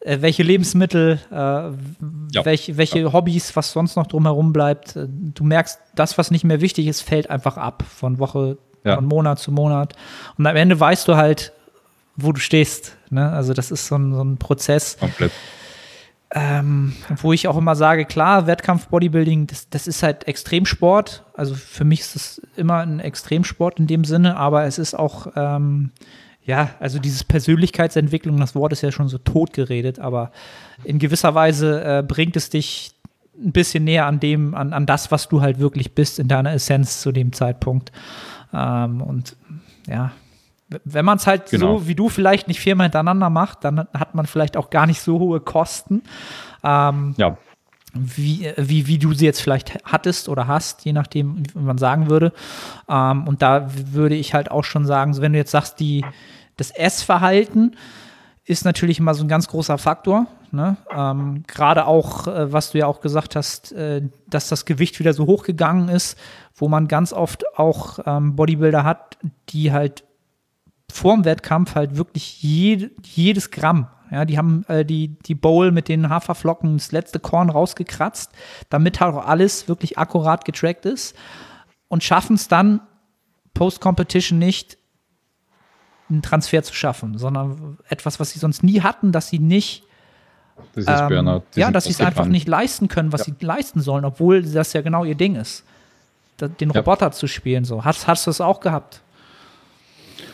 [0.00, 1.74] äh, welche Lebensmittel, äh, ja.
[2.44, 3.12] welche, welche ja.
[3.12, 4.96] Hobbys, was sonst noch drumherum bleibt.
[4.96, 9.04] Äh, du merkst, das, was nicht mehr wichtig ist, fällt einfach ab von Woche, von
[9.04, 9.94] Monat zu Monat.
[10.38, 11.52] Und am Ende weißt du halt,
[12.16, 12.96] wo du stehst.
[13.10, 13.30] Ne?
[13.30, 14.96] Also das ist so ein, so ein Prozess.
[14.98, 15.32] Komplett.
[16.34, 21.24] Ähm, wo ich auch immer sage, klar, Wettkampf, Bodybuilding, das, das ist halt Extremsport.
[21.34, 25.26] Also für mich ist es immer ein Extremsport in dem Sinne, aber es ist auch
[25.36, 25.90] ähm,
[26.44, 30.32] ja, also dieses Persönlichkeitsentwicklung, das Wort ist ja schon so tot geredet, aber
[30.84, 32.92] in gewisser Weise äh, bringt es dich
[33.38, 36.52] ein bisschen näher an dem, an, an das, was du halt wirklich bist in deiner
[36.52, 37.92] Essenz zu dem Zeitpunkt.
[38.52, 39.36] Ähm, und
[39.86, 40.12] ja,
[40.84, 41.78] wenn man es halt genau.
[41.78, 45.00] so wie du vielleicht nicht viermal hintereinander macht, dann hat man vielleicht auch gar nicht
[45.00, 46.02] so hohe Kosten.
[46.62, 47.36] Ähm, ja.
[47.94, 52.08] Wie, wie, wie du sie jetzt vielleicht hattest oder hast, je nachdem, wie man sagen
[52.08, 52.32] würde.
[52.88, 56.04] Ähm, und da würde ich halt auch schon sagen, so wenn du jetzt sagst, die,
[56.56, 57.76] das Essverhalten
[58.44, 60.26] ist natürlich immer so ein ganz großer Faktor.
[60.50, 60.76] Ne?
[60.94, 65.12] Ähm, Gerade auch, äh, was du ja auch gesagt hast, äh, dass das Gewicht wieder
[65.12, 66.18] so hochgegangen ist,
[66.54, 69.18] wo man ganz oft auch ähm, Bodybuilder hat,
[69.48, 70.04] die halt
[70.92, 75.88] vorm Wettkampf halt wirklich jede, jedes Gramm, ja, die haben äh, die, die Bowl mit
[75.88, 78.30] den Haferflocken das letzte Korn rausgekratzt,
[78.68, 81.16] damit halt auch alles wirklich akkurat getrackt ist
[81.88, 82.80] und schaffen es dann
[83.54, 84.76] Post-Competition nicht,
[86.10, 89.84] einen Transfer zu schaffen, sondern etwas, was sie sonst nie hatten, dass sie nicht
[90.74, 91.42] Das ist ähm.
[91.56, 93.32] Die ja, dass sie es einfach nicht leisten können, was Ja.
[93.38, 95.64] sie leisten sollen, obwohl das ja genau ihr Ding ist.
[96.40, 96.80] Den Ja.
[96.80, 97.64] Roboter zu spielen.
[97.64, 97.84] So.
[97.84, 99.00] Hast, hast du es auch gehabt?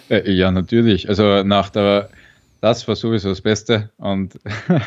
[0.09, 1.09] Äh, ja, natürlich.
[1.09, 2.11] Also nach der,
[2.61, 4.39] das war sowieso das Beste und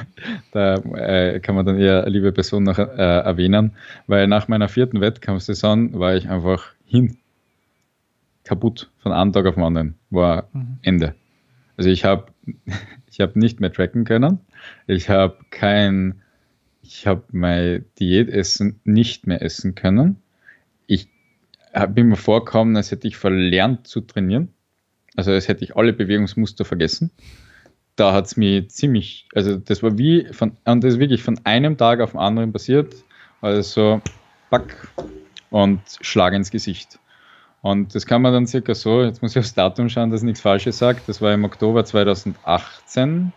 [0.52, 3.74] da äh, kann man dann eher liebe Person noch äh, erwähnen,
[4.08, 7.18] weil nach meiner vierten Wettkampfsaison war ich einfach hin.
[8.44, 9.96] Kaputt von einem Tag auf den anderen.
[10.10, 10.50] War
[10.82, 11.16] Ende.
[11.78, 12.32] Also ich habe
[13.10, 14.40] ich hab nicht mehr tracken können.
[14.88, 16.22] Ich habe kein,
[16.82, 20.18] ich habe mein Diätessen nicht mehr essen können.
[20.88, 21.08] Ich
[21.74, 24.50] habe mir vorgekommen, als hätte ich verlernt zu trainieren.
[25.16, 27.12] Also als hätte ich alle Bewegungsmuster vergessen.
[27.96, 31.40] Da hat es mir ziemlich, also das war wie von, und das ist wirklich von
[31.44, 32.96] einem Tag auf den anderen passiert.
[33.42, 34.02] Also
[34.50, 34.76] back
[35.50, 37.00] und Schlag ins Gesicht.
[37.62, 40.26] Und das kann man dann circa so, jetzt muss ich aufs Datum schauen, dass ich
[40.26, 41.02] nichts Falsches sage.
[41.06, 43.34] Das war im Oktober 2018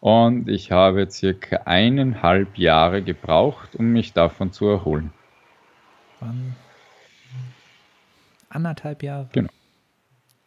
[0.00, 5.12] und ich habe circa eineinhalb Jahre gebraucht, um mich davon zu erholen.
[6.20, 6.54] Waren
[8.50, 9.28] anderthalb Jahre.
[9.32, 9.50] Genau.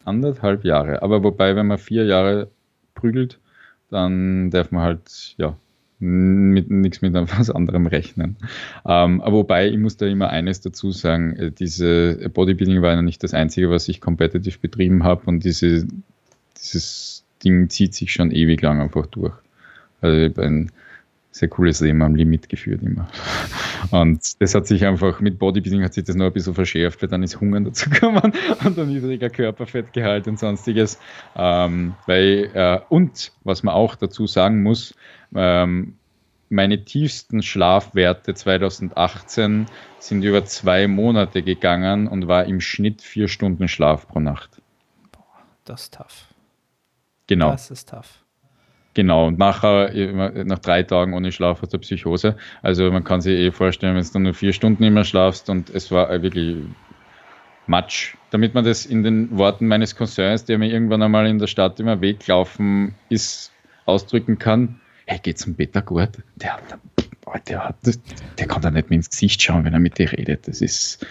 [0.08, 1.02] Anderthalb Jahre.
[1.02, 2.48] Aber wobei, wenn man vier Jahre
[2.94, 3.38] prügelt,
[3.90, 5.56] dann darf man halt, ja,
[6.00, 8.36] mit nichts mit was anderem rechnen.
[8.86, 13.02] Ähm, aber wobei, ich muss da immer eines dazu sagen, äh, diese Bodybuilding war ja
[13.02, 15.86] nicht das Einzige, was ich competitive betrieben habe und diese,
[16.56, 19.34] dieses Ding zieht sich schon ewig lang einfach durch.
[20.00, 20.70] Also ich habe ein
[21.30, 23.08] sehr cooles Leben am Limit geführt immer.
[23.90, 27.08] Und das hat sich einfach, mit Bodybuilding hat sich das noch ein bisschen verschärft, weil
[27.08, 28.32] dann ist Hungern dazu gekommen
[28.64, 30.98] und ein niedriger Körperfettgehalt und sonstiges.
[31.36, 34.94] Ähm, weil, äh, und was man auch dazu sagen muss,
[35.34, 35.94] ähm,
[36.50, 39.66] meine tiefsten Schlafwerte 2018
[39.98, 44.62] sind über zwei Monate gegangen und war im Schnitt vier Stunden Schlaf pro Nacht.
[45.64, 46.26] Das ist tough.
[47.26, 47.50] Genau.
[47.50, 48.24] Das ist tough.
[48.98, 52.36] Genau, und nachher, äh, nach drei Tagen ohne Schlaf hat er Psychose.
[52.62, 55.70] Also man kann sich eh vorstellen, wenn du dann nur vier Stunden immer schlafst und
[55.70, 56.56] es war äh, wirklich
[57.68, 58.16] Matsch.
[58.32, 61.78] Damit man das in den Worten meines Cousins, der mir irgendwann einmal in der Stadt
[61.78, 63.52] immer weglaufen ist,
[63.86, 66.10] ausdrücken kann, hey, geht's dem Peter gut?
[66.34, 66.58] Der,
[67.46, 68.00] der, das-
[68.36, 70.48] der kann da nicht mehr ins Gesicht schauen, wenn er mit dir redet.
[70.48, 71.06] Das ist,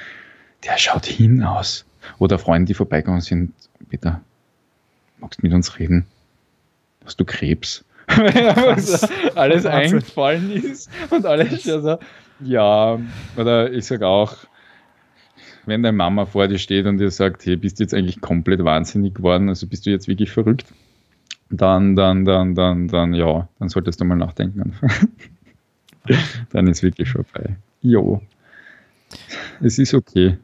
[0.65, 1.85] der schaut hin aus.
[2.19, 3.53] Oder Freunde, die vorbeikommen sind,
[3.89, 4.19] Peter,
[5.19, 6.05] magst du mit uns reden?
[7.07, 7.85] Hast du Krebs?
[8.07, 9.01] Alles
[9.35, 9.71] Wahnsinn.
[9.71, 11.97] eingefallen ist und alles schon so,
[12.41, 12.99] ja,
[13.37, 14.35] oder ich sage auch,
[15.65, 18.63] wenn deine Mama vor dir steht und dir sagt, hey, bist du jetzt eigentlich komplett
[18.63, 20.65] wahnsinnig geworden, also bist du jetzt wirklich verrückt,
[21.49, 24.73] dann, dann, dann, dann, dann, ja, dann solltest du mal nachdenken.
[26.51, 27.55] dann ist wirklich vorbei.
[27.81, 28.21] Jo.
[29.61, 30.37] Es ist okay.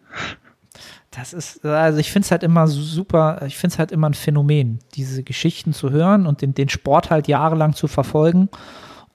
[1.15, 4.15] Das ist, also ich finde es halt immer super, ich finde es halt immer ein
[4.15, 8.49] Phänomen, diese Geschichten zu hören und den, den Sport halt jahrelang zu verfolgen.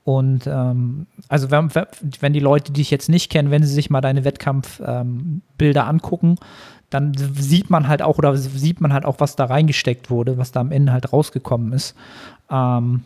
[0.05, 1.71] Und ähm, also wenn,
[2.21, 5.89] wenn die Leute, die dich jetzt nicht kennen, wenn sie sich mal deine Wettkampfbilder ähm,
[5.89, 6.37] angucken,
[6.89, 10.53] dann sieht man halt auch oder sieht man halt auch, was da reingesteckt wurde, was
[10.53, 11.95] da am Ende halt rausgekommen ist.
[12.51, 13.03] Ähm,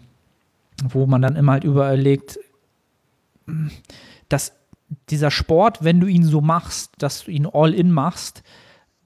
[0.84, 2.38] wo man dann immer halt überlegt,
[4.28, 4.52] dass
[5.10, 8.42] dieser Sport, wenn du ihn so machst, dass du ihn all in machst,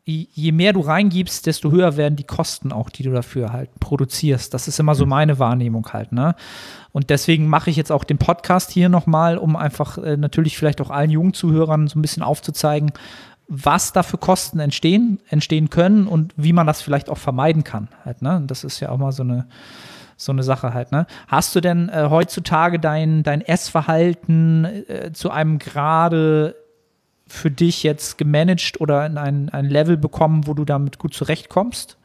[0.06, 4.54] je mehr du reingibst, desto höher werden die Kosten auch, die du dafür halt produzierst.
[4.54, 6.36] Das ist immer so meine Wahrnehmung halt, ne?
[6.92, 10.80] Und deswegen mache ich jetzt auch den Podcast hier nochmal, um einfach äh, natürlich vielleicht
[10.80, 12.92] auch allen jungen Zuhörern so ein bisschen aufzuzeigen,
[13.48, 17.88] was da für Kosten entstehen, entstehen können und wie man das vielleicht auch vermeiden kann.
[18.04, 18.42] Halt, ne?
[18.46, 19.48] Das ist ja auch mal so eine,
[20.16, 20.92] so eine Sache halt.
[20.92, 21.06] Ne?
[21.26, 26.54] Hast du denn äh, heutzutage dein, dein Essverhalten äh, zu einem Grade
[27.26, 31.96] für dich jetzt gemanagt oder in ein, ein Level bekommen, wo du damit gut zurechtkommst?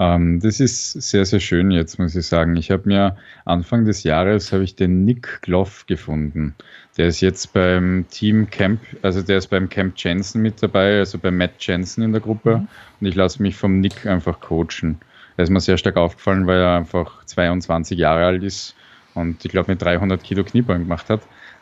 [0.00, 2.56] Ähm, das ist sehr, sehr schön jetzt, muss ich sagen.
[2.56, 6.54] Ich habe mir Anfang des Jahres habe ich den Nick Gloff gefunden.
[6.96, 11.18] Der ist jetzt beim Team Camp, also der ist beim Camp Jensen mit dabei, also
[11.18, 12.58] bei Matt Jensen in der Gruppe.
[12.58, 12.68] Mhm.
[13.00, 14.98] Und ich lasse mich vom Nick einfach coachen.
[15.36, 18.74] Er ist mir sehr stark aufgefallen, weil er einfach 22 Jahre alt ist
[19.14, 21.20] und ich glaube mit 300 Kilo Kniebeugen gemacht hat.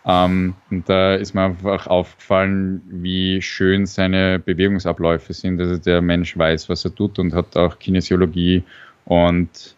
[0.08, 5.60] Ähm, und da ist mir einfach aufgefallen, wie schön seine Bewegungsabläufe sind.
[5.60, 8.64] Also der Mensch weiß, was er tut und hat auch Kinesiologie
[9.04, 9.76] und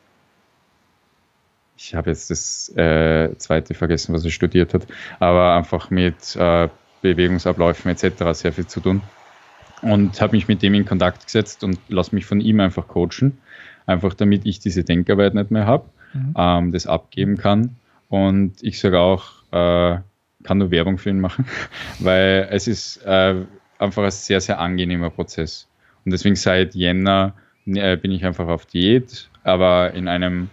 [1.76, 4.86] ich habe jetzt das äh, zweite vergessen, was er studiert hat,
[5.18, 6.68] aber einfach mit äh,
[7.00, 8.32] Bewegungsabläufen etc.
[8.32, 9.02] sehr viel zu tun.
[9.82, 13.38] Und habe mich mit dem in Kontakt gesetzt und lasse mich von ihm einfach coachen,
[13.86, 16.34] einfach damit ich diese Denkarbeit nicht mehr habe, Mhm.
[16.36, 17.76] ähm, das abgeben kann.
[18.08, 19.98] Und ich sage auch, äh,
[20.42, 21.44] kann nur Werbung für ihn machen,
[21.98, 23.34] weil es ist äh,
[23.78, 25.68] einfach ein sehr, sehr angenehmer Prozess.
[26.04, 27.34] Und deswegen seit Jänner
[27.66, 30.50] äh, bin ich einfach auf Diät, aber in einem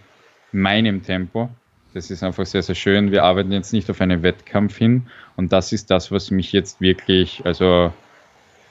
[0.52, 1.50] meinem Tempo.
[1.94, 3.12] Das ist einfach sehr, sehr schön.
[3.12, 6.80] Wir arbeiten jetzt nicht auf einen Wettkampf hin und das ist das, was mich jetzt
[6.80, 7.92] wirklich, also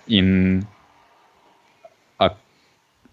[0.05, 0.65] in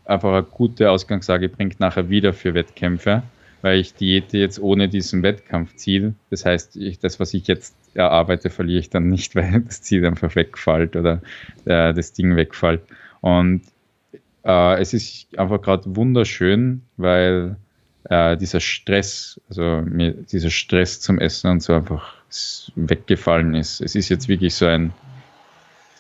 [0.04, 3.22] einfach eine gute Ausgangslage bringt nachher wieder für Wettkämpfe,
[3.64, 8.50] weil ich Diäte jetzt ohne diesen Wettkampfziel, das heißt, ich, das, was ich jetzt erarbeite,
[8.50, 11.22] verliere ich dann nicht, weil das Ziel einfach wegfällt oder
[11.64, 12.82] äh, das Ding wegfällt.
[13.22, 13.62] Und
[14.44, 17.56] äh, es ist einfach gerade wunderschön, weil
[18.10, 22.16] äh, dieser Stress, also mir dieser Stress zum Essen und so einfach
[22.76, 23.80] weggefallen ist.
[23.80, 24.92] Es ist jetzt wirklich so ein,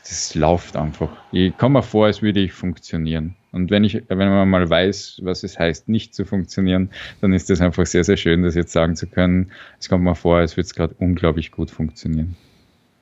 [0.02, 1.08] das läuft einfach.
[1.32, 3.36] Ich komme mir vor, als würde ich funktionieren.
[3.54, 6.90] Und wenn ich, wenn man mal weiß, was es heißt, nicht zu funktionieren,
[7.20, 9.52] dann ist das einfach sehr, sehr schön, das jetzt sagen zu können.
[9.78, 12.36] Es kommt mir vor, als würde es gerade unglaublich gut funktionieren.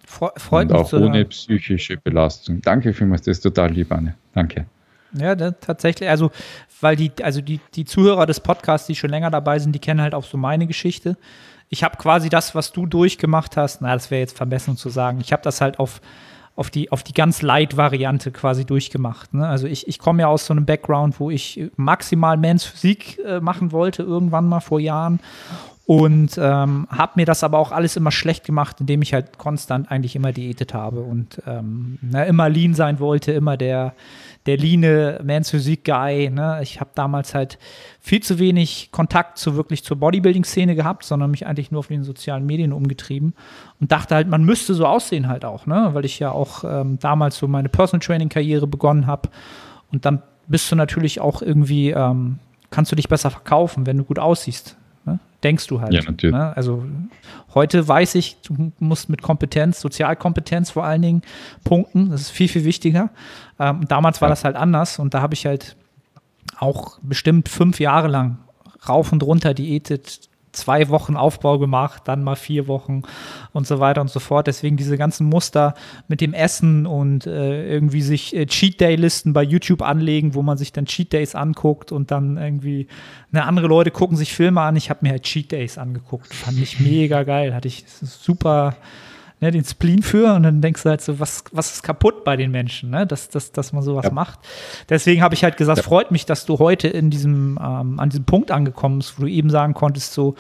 [0.05, 2.61] Freut und auch ohne psychische Belastung.
[2.61, 4.15] Danke vielmals, das ist total lieb, Anne.
[4.35, 4.67] Danke.
[5.15, 6.09] Ja, das, tatsächlich.
[6.09, 6.31] Also,
[6.81, 10.03] weil die, also die, die Zuhörer des Podcasts, die schon länger dabei sind, die kennen
[10.03, 11.17] halt auch so meine Geschichte.
[11.71, 15.21] Ich habe quasi das, was du durchgemacht hast, na, das wäre jetzt vermessen zu sagen.
[15.23, 16.03] Ich habe das halt auf,
[16.55, 19.33] auf, die, auf die ganz Light-Variante quasi durchgemacht.
[19.35, 19.47] Ne?
[19.47, 23.41] Also ich, ich komme ja aus so einem Background, wo ich maximal Mans Physik äh,
[23.41, 25.21] machen wollte, irgendwann mal vor Jahren.
[25.95, 29.91] Und ähm, habe mir das aber auch alles immer schlecht gemacht, indem ich halt konstant
[29.91, 33.93] eigentlich immer diätet habe und ähm, na, immer lean sein wollte, immer der,
[34.47, 36.31] der Line Mans Physik Guy.
[36.31, 36.61] Ne?
[36.63, 37.59] Ich habe damals halt
[38.01, 42.05] viel zu wenig Kontakt zu wirklich zur Bodybuilding-Szene gehabt, sondern mich eigentlich nur auf den
[42.05, 43.35] sozialen Medien umgetrieben
[43.79, 45.91] und dachte halt, man müsste so aussehen halt auch, ne?
[45.93, 49.29] weil ich ja auch ähm, damals so meine Personal Training-Karriere begonnen habe.
[49.93, 52.39] Und dann bist du natürlich auch irgendwie, ähm,
[52.71, 54.79] kannst du dich besser verkaufen, wenn du gut aussiehst.
[55.43, 55.93] Denkst du halt.
[55.93, 56.35] Ja, natürlich.
[56.35, 56.57] Ne?
[56.57, 56.85] Also
[57.55, 61.23] heute weiß ich, du musst mit Kompetenz, Sozialkompetenz vor allen Dingen
[61.65, 62.11] punkten.
[62.11, 63.11] Das ist viel, viel wichtiger.
[63.59, 64.33] Ähm, damals war ja.
[64.33, 65.77] das halt anders und da habe ich halt
[66.59, 68.39] auch bestimmt fünf Jahre lang
[68.89, 73.03] rauf und runter diätet, zwei Wochen Aufbau gemacht, dann mal vier Wochen
[73.53, 74.47] und so weiter und so fort.
[74.47, 75.75] Deswegen diese ganzen Muster
[76.09, 80.43] mit dem Essen und äh, irgendwie sich äh, Cheat Day Listen bei YouTube anlegen, wo
[80.43, 82.87] man sich dann Cheat Days anguckt und dann irgendwie
[83.31, 84.77] ne, andere Leute gucken sich Filme an.
[84.77, 88.77] Ich habe mir halt Cheat Days angeguckt, fand ich mega geil, hatte ich super
[89.43, 92.37] ne, den Spleen für und dann denkst du halt so, was, was ist kaputt bei
[92.37, 93.07] den Menschen, ne?
[93.07, 94.13] dass, dass, dass man sowas ja.
[94.13, 94.39] macht.
[94.89, 95.83] Deswegen habe ich halt gesagt, ja.
[95.83, 99.29] freut mich, dass du heute in diesem, ähm, an diesem Punkt angekommen bist, wo du
[99.29, 100.37] eben sagen konntest, so,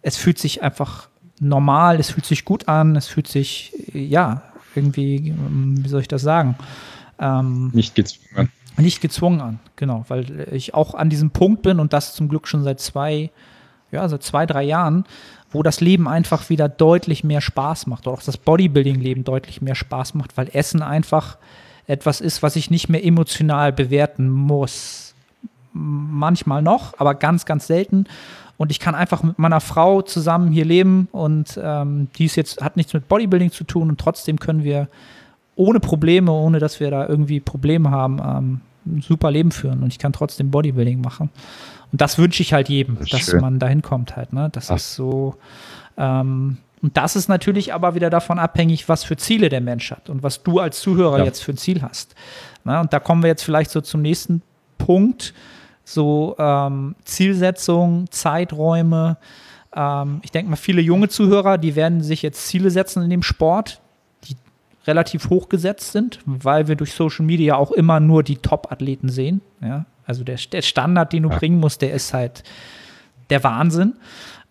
[0.00, 4.42] es fühlt sich einfach normal, es fühlt sich gut an, es fühlt sich, ja,
[4.74, 6.56] irgendwie, ähm, wie soll ich das sagen?
[7.18, 8.50] Ähm, nicht gezwungen.
[8.78, 12.46] Nicht gezwungen an, genau, weil ich auch an diesem Punkt bin und das zum Glück
[12.46, 13.30] schon seit zwei,
[13.90, 15.04] ja, seit zwei, drei Jahren,
[15.50, 19.74] wo das Leben einfach wieder deutlich mehr Spaß macht, oder auch das Bodybuilding-Leben deutlich mehr
[19.74, 21.38] Spaß macht, weil Essen einfach
[21.86, 25.14] etwas ist, was ich nicht mehr emotional bewerten muss.
[25.72, 28.06] Manchmal noch, aber ganz, ganz selten.
[28.56, 32.76] Und ich kann einfach mit meiner Frau zusammen hier leben und ähm, die jetzt, hat
[32.76, 34.88] nichts mit Bodybuilding zu tun und trotzdem können wir
[35.56, 39.92] ohne Probleme, ohne dass wir da irgendwie Probleme haben, ähm, ein super Leben führen und
[39.92, 41.30] ich kann trotzdem Bodybuilding machen.
[41.92, 43.40] Und das wünsche ich halt jedem, das dass schön.
[43.40, 44.32] man dahin kommt halt.
[44.32, 44.48] Ne?
[44.52, 44.76] Das Ach.
[44.76, 45.36] ist so.
[45.96, 50.10] Ähm, und das ist natürlich aber wieder davon abhängig, was für Ziele der Mensch hat
[50.10, 51.24] und was du als Zuhörer ja.
[51.24, 52.14] jetzt für ein Ziel hast.
[52.64, 54.42] Na, und da kommen wir jetzt vielleicht so zum nächsten
[54.78, 55.34] Punkt.
[55.84, 59.16] So ähm, Zielsetzung, Zeiträume.
[59.74, 63.22] Ähm, ich denke mal, viele junge Zuhörer, die werden sich jetzt Ziele setzen in dem
[63.22, 63.80] Sport,
[64.86, 69.40] relativ hoch gesetzt sind, weil wir durch Social Media auch immer nur die Top-Athleten sehen.
[69.60, 69.84] Ja?
[70.06, 71.38] Also der, der Standard, den du ja.
[71.38, 72.42] bringen musst, der ist halt
[73.30, 73.94] der Wahnsinn.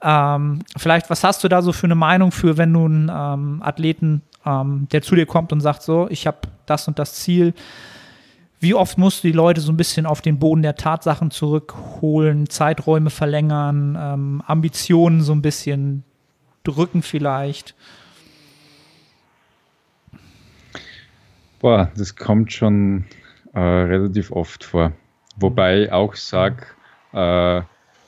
[0.02, 3.62] Ähm, vielleicht, was hast du da so für eine Meinung für, wenn du einen ähm,
[3.64, 7.54] Athleten, ähm, der zu dir kommt und sagt, so, ich habe das und das Ziel.
[8.60, 12.50] Wie oft musst du die Leute so ein bisschen auf den Boden der Tatsachen zurückholen,
[12.50, 16.04] Zeiträume verlängern, ähm, Ambitionen so ein bisschen
[16.64, 17.76] drücken vielleicht?
[21.66, 23.06] Boah, das kommt schon
[23.56, 24.92] äh, relativ oft vor.
[25.38, 26.58] Wobei ich auch sage,
[27.12, 27.64] äh,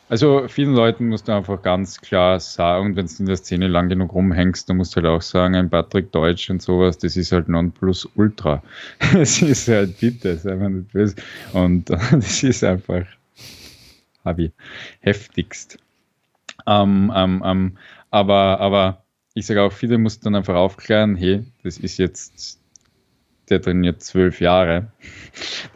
[0.09, 3.89] also vielen Leuten musst du einfach ganz klar sagen, wenn du in der Szene lang
[3.89, 7.31] genug rumhängst, dann musst du halt auch sagen, ein Patrick Deutsch und sowas, das ist
[7.31, 8.61] halt Nonplusultra.
[9.15, 11.15] Es ist halt bitte, sei mal nicht böse.
[11.53, 13.07] Und das ist einfach,
[14.37, 14.51] ich,
[14.99, 15.79] heftigst.
[16.67, 17.77] Ähm, ähm, ähm,
[18.11, 19.03] aber, aber
[19.33, 22.59] ich sage auch, viele musst dann einfach aufklären, hey, das ist jetzt
[23.49, 24.87] der trainiert zwölf Jahre.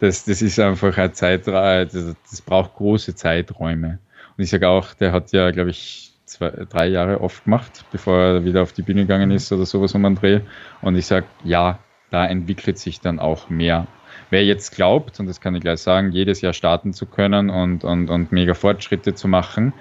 [0.00, 3.98] Das, das ist einfach ein Zeitraum, das, das braucht große Zeiträume.
[4.36, 8.18] Und ich sage auch, der hat ja, glaube ich, zwei, drei Jahre oft gemacht, bevor
[8.18, 10.40] er wieder auf die Bühne gegangen ist oder sowas um einen Dreh.
[10.80, 11.78] Und ich sage, ja,
[12.10, 13.86] da entwickelt sich dann auch mehr.
[14.30, 17.84] wer jetzt glaubt, und das kann ich gleich sagen, jedes Jahr starten zu können und,
[17.84, 19.72] und, und mega Fortschritte zu machen,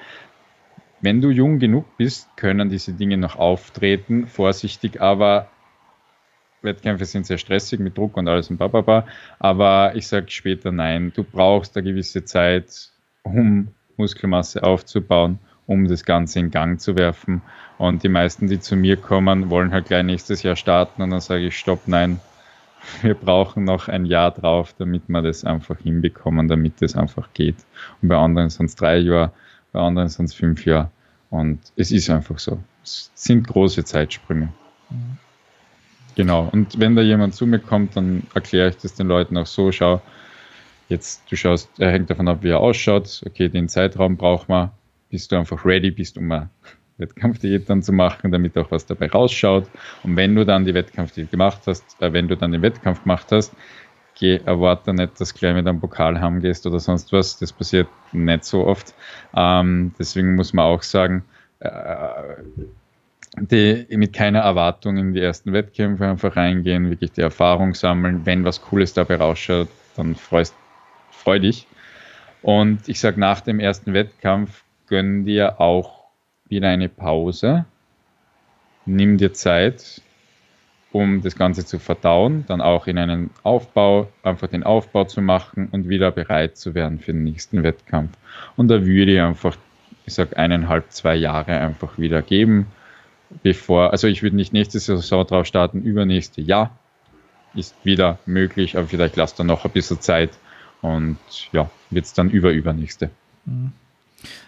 [1.01, 5.47] wenn du jung genug bist, können diese Dinge noch auftreten, vorsichtig, aber
[6.62, 9.05] Wettkämpfe sind sehr stressig mit Druck und alles und bababa,
[9.39, 12.89] aber ich sage später nein, du brauchst eine gewisse Zeit,
[13.24, 17.41] um Muskelmasse aufzubauen, um das Ganze in Gang zu werfen.
[17.78, 21.22] Und die meisten, die zu mir kommen, wollen halt gleich nächstes Jahr starten und dann
[21.22, 22.20] sage ich, stopp, nein,
[23.01, 27.57] wir brauchen noch ein Jahr drauf, damit wir das einfach hinbekommen, damit das einfach geht.
[28.01, 29.32] Und bei anderen sind es drei Jahre,
[29.72, 30.91] bei anderen sind es fünf Jahre.
[31.30, 32.59] Und es ist einfach so.
[32.84, 34.49] Es sind große Zeitsprünge.
[34.89, 35.18] Mhm.
[36.16, 36.49] Genau.
[36.51, 39.72] Und wenn da jemand zu mir kommt, dann erkläre ich das den Leuten auch so,
[39.72, 40.01] schau,
[40.89, 43.22] jetzt du schaust, er hängt davon ab, wie er ausschaut.
[43.26, 44.72] Okay, den Zeitraum braucht man.
[45.09, 46.49] Bist du einfach ready bist, um eine
[46.97, 49.68] Wettkampfdiät dann zu machen, damit auch was dabei rausschaut.
[50.03, 53.28] Und wenn du dann die Wettkampfdiät gemacht hast, äh, wenn du dann den Wettkampf gemacht
[53.32, 53.53] hast,
[54.20, 57.39] geh, erwarte nicht, dass gleich mit einem Pokal heimgehst oder sonst was.
[57.39, 58.93] Das passiert nicht so oft.
[59.36, 61.24] Ähm, deswegen muss man auch sagen,
[61.59, 61.70] äh,
[63.38, 68.25] die mit keiner Erwartung in die ersten Wettkämpfe einfach reingehen, wirklich die Erfahrung sammeln.
[68.25, 70.53] Wenn was Cooles dabei rausschaut, dann freust,
[71.11, 71.67] freu dich.
[72.41, 76.05] Und ich sage, nach dem ersten Wettkampf gönn dir auch
[76.49, 77.65] wieder eine Pause.
[78.86, 80.01] Nimm dir Zeit,
[80.91, 85.69] um das Ganze zu verdauen, dann auch in einen Aufbau, einfach den Aufbau zu machen
[85.71, 88.17] und wieder bereit zu werden für den nächsten Wettkampf.
[88.57, 89.55] Und da würde ich einfach,
[90.05, 92.67] ich sage, eineinhalb, zwei Jahre einfach wieder geben,
[93.43, 96.71] bevor, also ich würde nicht nächste Saison drauf starten, übernächste Jahr
[97.53, 100.32] ist wieder möglich, aber vielleicht lasst dann noch ein bisschen Zeit
[100.82, 101.17] und
[101.51, 103.09] ja, wird es dann über übernächste.
[103.45, 103.73] Mhm.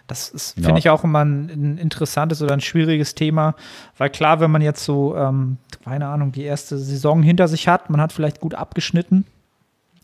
[0.06, 3.56] Das ist, finde ich, auch immer ein, ein, interessantes oder ein schwieriges Thema,
[3.98, 7.90] weil klar, wenn man jetzt so, ähm, keine Ahnung, die erste Saison hinter sich hat,
[7.90, 9.26] man hat vielleicht gut abgeschnitten,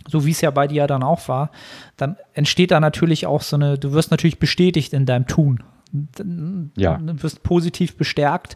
[0.07, 1.51] so wie es ja bei dir dann auch war,
[1.97, 5.61] dann entsteht da natürlich auch so eine, du wirst natürlich bestätigt in deinem Tun
[6.75, 6.99] ja.
[7.01, 8.55] wirst positiv bestärkt.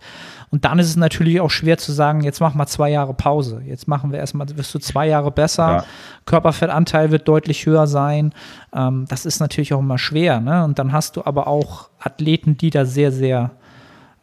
[0.49, 3.61] Und dann ist es natürlich auch schwer zu sagen, jetzt machen wir zwei Jahre Pause.
[3.65, 5.67] Jetzt machen wir erstmal, wirst du zwei Jahre besser.
[5.67, 5.85] Ja.
[6.25, 8.33] Körperfettanteil wird deutlich höher sein.
[8.73, 10.39] Ähm, das ist natürlich auch immer schwer.
[10.39, 10.63] Ne?
[10.63, 13.51] Und dann hast du aber auch Athleten, die da sehr, sehr,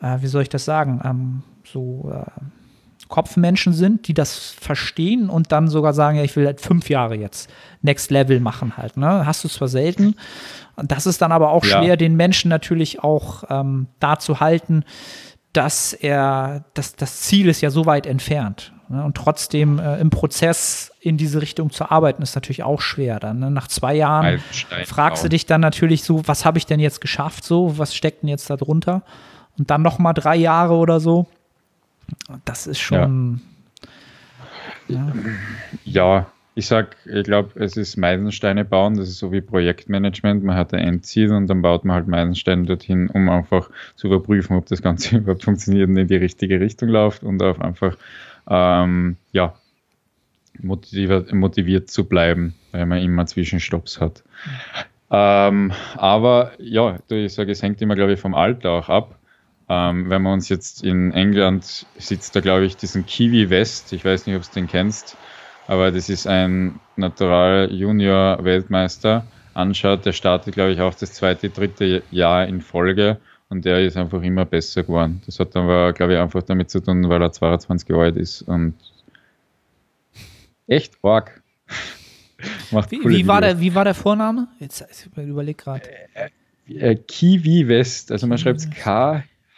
[0.01, 2.25] äh, wie soll ich das sagen, ähm, so äh,
[3.11, 7.17] Kopfmenschen sind, die das verstehen und dann sogar sagen, ja, ich will halt fünf Jahre
[7.17, 7.51] jetzt
[7.83, 8.97] Next Level machen halt.
[8.97, 9.27] Ne?
[9.27, 10.15] Hast du zwar selten.
[10.77, 11.79] Das ist dann aber auch ja.
[11.79, 14.85] schwer, den Menschen natürlich auch ähm, da zu halten,
[15.53, 18.73] dass er, dass das Ziel ist ja so weit entfernt.
[18.89, 19.05] Ne?
[19.05, 23.19] Und trotzdem äh, im Prozess in diese Richtung zu arbeiten, ist natürlich auch schwer.
[23.21, 23.51] Dann ne?
[23.51, 24.41] nach zwei Jahren
[24.85, 27.45] fragst du dich dann natürlich so, was habe ich denn jetzt geschafft?
[27.45, 29.03] So, was steckt denn jetzt da drunter?
[29.59, 31.27] Und dann noch mal drei Jahre oder so.
[32.45, 33.41] Das ist schon.
[34.89, 35.13] Ja,
[35.85, 40.43] ja ich sag, ich glaube, es ist Meilensteine bauen, das ist so wie Projektmanagement.
[40.43, 44.57] Man hat ein Endziel und dann baut man halt Meilensteine dorthin, um einfach zu überprüfen,
[44.57, 47.97] ob das Ganze überhaupt funktioniert und in die richtige Richtung läuft und auch einfach
[48.49, 49.55] ähm, ja,
[50.61, 54.23] motiviert, motiviert zu bleiben, weil man immer Zwischenstopps hat.
[55.11, 59.20] Ähm, aber ja, ich sage, es hängt immer, glaube ich, vom Alter auch ab.
[59.73, 64.05] Ähm, wenn man uns jetzt in England sitzt, da glaube ich, diesen Kiwi West, ich
[64.05, 65.17] weiß nicht, ob du den kennst,
[65.69, 71.51] aber das ist ein Natural Junior Weltmeister anschaut, der startet, glaube ich, auch das zweite,
[71.51, 73.19] dritte Jahr in Folge
[73.49, 75.23] und der ist einfach immer besser geworden.
[75.27, 78.43] Das hat aber, glaube ich, einfach damit zu tun, weil er 22 Jahre alt ist
[78.43, 78.75] und
[80.67, 81.43] echt arg.
[82.91, 84.49] wie, wie, war der, wie war der Vorname?
[84.59, 85.89] Jetzt ich überleg gerade.
[86.15, 86.31] Äh,
[86.75, 88.71] äh, Kiwi West, also man schreibt es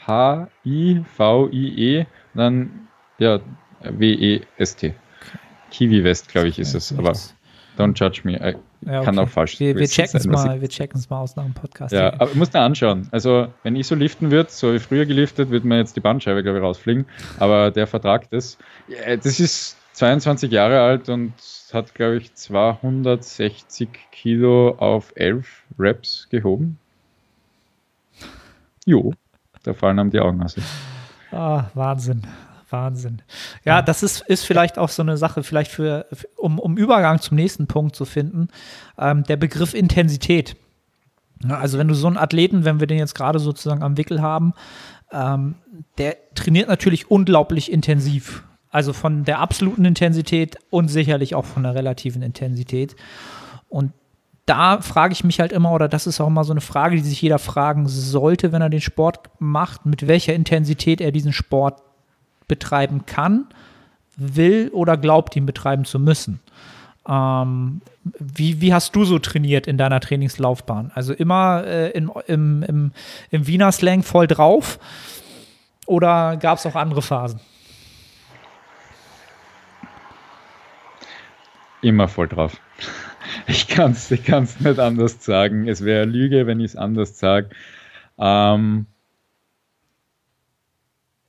[0.04, 2.88] K-H-I-V-I-E, dann
[3.18, 3.40] ja,
[3.80, 4.94] W-E-S-T.
[5.70, 6.96] Kiwi West, glaube ich, ist es.
[6.96, 7.12] Aber
[7.78, 8.36] don't judge me.
[8.36, 9.04] I ja, okay.
[9.04, 11.54] Kann auch falsch wir, wir checken es mal, wir checken es mal aus nach dem
[11.54, 11.92] Podcast.
[11.92, 13.06] Ja, aber ich muss da anschauen.
[13.12, 16.42] Also, wenn ich so liften würde, so wie früher geliftet, würde mir jetzt die Bandscheibe,
[16.42, 17.06] glaube ich, rausfliegen.
[17.38, 18.58] Aber der Vertrag, das,
[19.22, 21.32] das ist 22 Jahre alt und
[21.72, 26.78] hat, glaube ich, 260 Kilo auf 11 Reps gehoben.
[28.84, 29.12] Jo,
[29.62, 30.56] da fallen einem die Augen aus.
[31.30, 32.22] Ah, Wahnsinn.
[32.72, 33.22] Wahnsinn.
[33.64, 36.06] Ja, das ist, ist vielleicht auch so eine Sache, vielleicht für,
[36.36, 38.48] um, um Übergang zum nächsten Punkt zu finden,
[38.98, 40.56] ähm, der Begriff Intensität.
[41.48, 44.54] also wenn du so einen Athleten, wenn wir den jetzt gerade sozusagen am Wickel haben,
[45.12, 45.56] ähm,
[45.98, 48.44] der trainiert natürlich unglaublich intensiv.
[48.70, 52.96] Also von der absoluten Intensität und sicherlich auch von der relativen Intensität.
[53.68, 53.92] Und
[54.46, 57.02] da frage ich mich halt immer, oder das ist auch immer so eine Frage, die
[57.02, 61.80] sich jeder fragen sollte, wenn er den Sport macht, mit welcher Intensität er diesen Sport
[62.48, 63.46] betreiben kann,
[64.16, 66.40] will oder glaubt, ihn betreiben zu müssen.
[67.08, 67.80] Ähm,
[68.18, 70.90] wie, wie hast du so trainiert in deiner Trainingslaufbahn?
[70.94, 72.92] Also immer äh, in, im, im,
[73.30, 74.78] im Wiener Slang voll drauf
[75.86, 77.40] oder gab es auch andere Phasen?
[81.82, 82.60] Immer voll drauf.
[83.46, 85.68] Ich kann es ich kann's nicht anders sagen.
[85.68, 87.50] Es wäre Lüge, wenn ich es anders sage.
[88.18, 88.86] Ähm,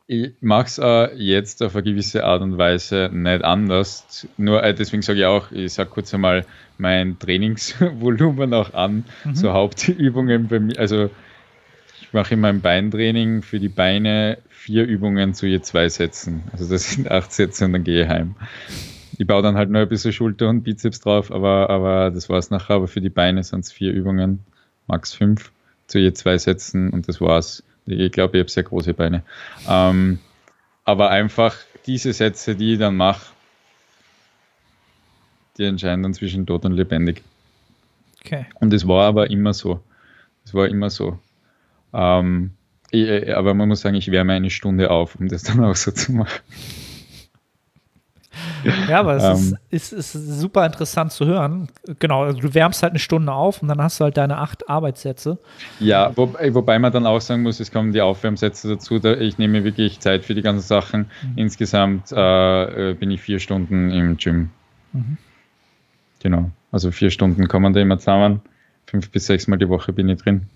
[0.06, 4.28] ich mache es äh, jetzt auf eine gewisse Art und Weise nicht anders.
[4.38, 6.46] Nur äh, deswegen sage ich auch, ich sage kurz einmal
[6.78, 9.06] mein Trainingsvolumen auch an.
[9.24, 9.36] Mhm.
[9.36, 10.78] So Hauptübungen bei mir.
[10.78, 11.10] Also
[12.02, 16.44] ich mache in meinem Beintraining für die Beine vier Übungen zu je zwei Sätzen.
[16.52, 18.36] Also das sind acht Sätze und dann gehe ich heim.
[19.18, 22.38] Ich baue dann halt nur ein bisschen Schulter und Bizeps drauf, aber, aber das war
[22.38, 22.76] es nachher.
[22.76, 24.40] Aber für die Beine sind es vier Übungen,
[24.88, 25.52] max fünf
[25.88, 27.64] zu je zwei Sätzen und das war's.
[27.86, 29.24] Ich glaube, ich habe sehr große Beine.
[29.68, 30.20] Ähm,
[30.86, 31.56] aber einfach
[31.86, 33.26] diese Sätze, die ich dann mache,
[35.58, 37.22] die entscheiden dann zwischen tot und lebendig.
[38.24, 38.46] Okay.
[38.56, 39.82] Und es war aber immer so.
[40.46, 41.20] Es war immer so.
[41.94, 42.52] Ähm,
[42.90, 45.92] ich, aber man muss sagen, ich wärme eine Stunde auf, um das dann auch so
[45.92, 46.42] zu machen.
[48.88, 51.70] Ja, aber es ähm, ist, ist, ist, super interessant zu hören.
[52.00, 54.70] Genau, also du wärmst halt eine Stunde auf und dann hast du halt deine acht
[54.70, 55.38] Arbeitssätze.
[55.80, 59.00] Ja, wo, wobei man dann auch sagen muss, es kommen die Aufwärmsätze dazu.
[59.00, 61.02] Da ich nehme wirklich Zeit für die ganzen Sachen.
[61.22, 61.38] Mhm.
[61.38, 64.50] Insgesamt äh, äh bin ich vier Stunden im Gym.
[64.94, 65.18] Mhm.
[66.20, 68.42] Genau, also vier Stunden kommen da immer zusammen.
[68.86, 70.48] Fünf bis sechs Mal die Woche bin ich drin.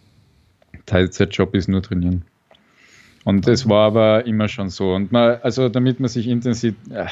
[0.85, 2.23] Teilzeitjob ist nur trainieren.
[3.27, 4.93] Und es war aber immer schon so.
[4.93, 7.07] Und man, also damit man sich intensiv, äh,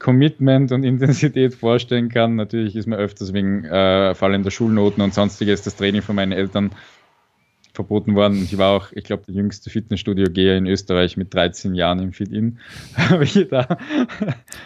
[0.00, 2.34] Commitment und Intensität vorstellen kann.
[2.34, 6.72] Natürlich ist mir öfters wegen äh, fallender Schulnoten und sonstiges das Training von meinen Eltern
[7.74, 8.42] verboten worden.
[8.42, 12.58] Ich war auch, ich glaube, der jüngste Fitnessstudio-Geher in Österreich mit 13 Jahren im Fit-In.
[12.96, 13.78] Habe ich da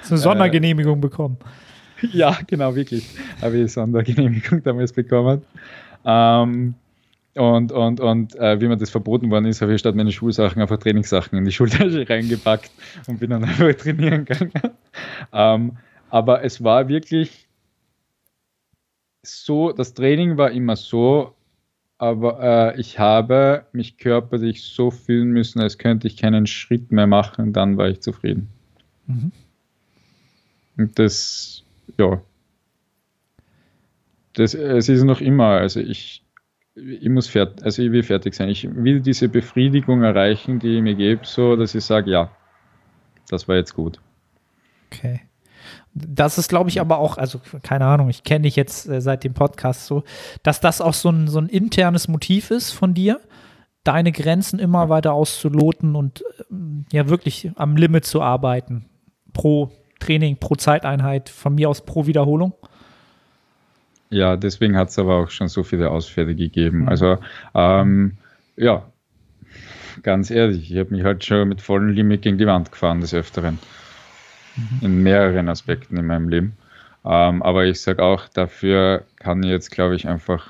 [0.02, 1.36] so eine Sondergenehmigung äh, bekommen.
[2.12, 3.04] Ja, genau, wirklich.
[3.42, 5.42] Habe ich Sondergenehmigung damals bekommen.
[6.04, 6.74] Ähm,
[7.34, 10.62] und, und, und äh, wie mir das verboten worden ist, habe ich statt meine Schulsachen
[10.62, 12.70] einfach Trainingssachen in die Schultasche reingepackt
[13.06, 14.52] und bin dann einfach trainieren gegangen.
[15.32, 15.76] ähm,
[16.10, 17.48] aber es war wirklich
[19.22, 21.34] so, das Training war immer so,
[21.98, 27.06] aber äh, ich habe mich körperlich so fühlen müssen, als könnte ich keinen Schritt mehr
[27.06, 28.48] machen, dann war ich zufrieden.
[29.06, 29.32] Mhm.
[30.76, 31.64] Und das,
[31.98, 32.20] ja,
[34.34, 36.23] das, es ist noch immer, also ich,
[36.74, 38.48] ich muss fertig, also ich will fertig sein.
[38.48, 42.30] Ich will diese Befriedigung erreichen, die ich mir gebe, so dass ich sage, ja,
[43.28, 44.00] das war jetzt gut.
[44.92, 45.20] Okay.
[45.94, 49.22] Das ist, glaube ich, aber auch, also keine Ahnung, ich kenne dich jetzt äh, seit
[49.22, 50.02] dem Podcast so,
[50.42, 53.20] dass das auch so ein, so ein internes Motiv ist von dir,
[53.84, 58.86] deine Grenzen immer weiter auszuloten und ähm, ja wirklich am Limit zu arbeiten.
[59.32, 59.70] Pro
[60.00, 62.54] Training, pro Zeiteinheit, von mir aus pro Wiederholung.
[64.10, 66.82] Ja, deswegen hat es aber auch schon so viele Ausfälle gegeben.
[66.82, 66.88] Mhm.
[66.88, 67.18] Also,
[67.54, 68.12] ähm,
[68.56, 68.84] ja,
[70.02, 73.14] ganz ehrlich, ich habe mich halt schon mit vollem Limit gegen die Wand gefahren des
[73.14, 73.58] Öfteren.
[74.56, 74.86] Mhm.
[74.86, 76.56] In mehreren Aspekten in meinem Leben.
[77.04, 80.46] Ähm, aber ich sage auch, dafür kann ich jetzt, glaube ich, einfach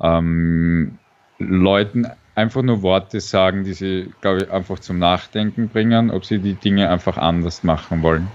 [0.00, 0.98] ähm,
[1.38, 6.38] Leuten einfach nur Worte sagen, die sie, glaube ich, einfach zum Nachdenken bringen, ob sie
[6.38, 8.26] die Dinge einfach anders machen wollen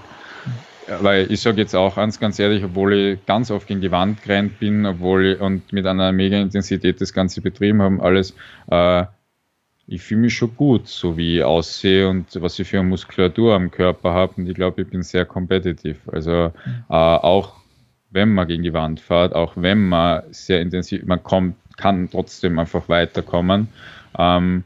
[1.01, 4.23] weil ich sage jetzt auch ganz, ganz ehrlich, obwohl ich ganz oft gegen die Wand
[4.23, 8.35] gerannt bin, obwohl ich und mit einer mega Intensität das Ganze betrieben haben, alles,
[8.69, 9.05] äh,
[9.87, 13.55] ich fühle mich schon gut, so wie ich aussehe und was ich für eine Muskulatur
[13.55, 14.33] am Körper habe.
[14.37, 15.97] Und ich glaube, ich bin sehr kompetitiv.
[16.11, 16.31] Also
[16.89, 17.55] äh, auch
[18.11, 22.59] wenn man gegen die Wand fährt, auch wenn man sehr intensiv, man kommt, kann trotzdem
[22.59, 23.69] einfach weiterkommen.
[24.17, 24.63] Ähm,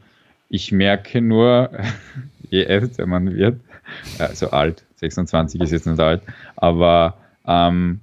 [0.50, 1.72] ich merke nur,
[2.50, 3.60] je älter man wird,
[4.20, 6.22] also alt, 26 ist jetzt nicht alt,
[6.56, 8.02] aber ähm,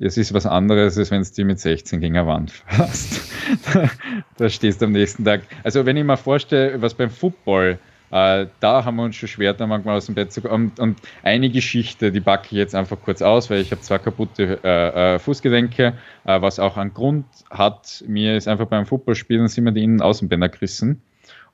[0.00, 3.30] es ist was anderes, als wenn du mit 16 gegen eine Wand fährst.
[3.72, 3.90] da,
[4.36, 5.42] da stehst du am nächsten Tag.
[5.62, 7.78] Also wenn ich mir vorstelle, was beim Football,
[8.10, 10.72] äh, da haben wir uns schon schwer, da manchmal aus dem Bett zu kommen.
[10.72, 13.98] Und, und eine Geschichte, die packe ich jetzt einfach kurz aus, weil ich habe zwei
[13.98, 15.94] kaputte äh, äh, Fußgelenke,
[16.24, 18.04] äh, was auch einen Grund hat.
[18.06, 21.00] Mir ist einfach beim Footballspielen sind mir die Innen-Außenbänder gerissen.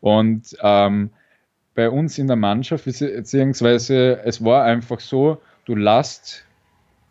[0.00, 1.10] Und ähm,
[1.78, 6.44] bei uns in der Mannschaft, beziehungsweise es war einfach so, du lasst,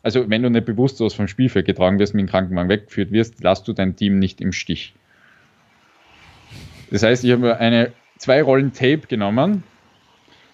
[0.04, 3.66] also wenn du nicht bewusstlos vom Spielfeld getragen wirst, mit dem Krankenwagen weggeführt wirst, lasst
[3.70, 4.94] du dein Team nicht im Stich.
[6.92, 9.64] Das heißt, ich habe eine zwei Rollen Tape genommen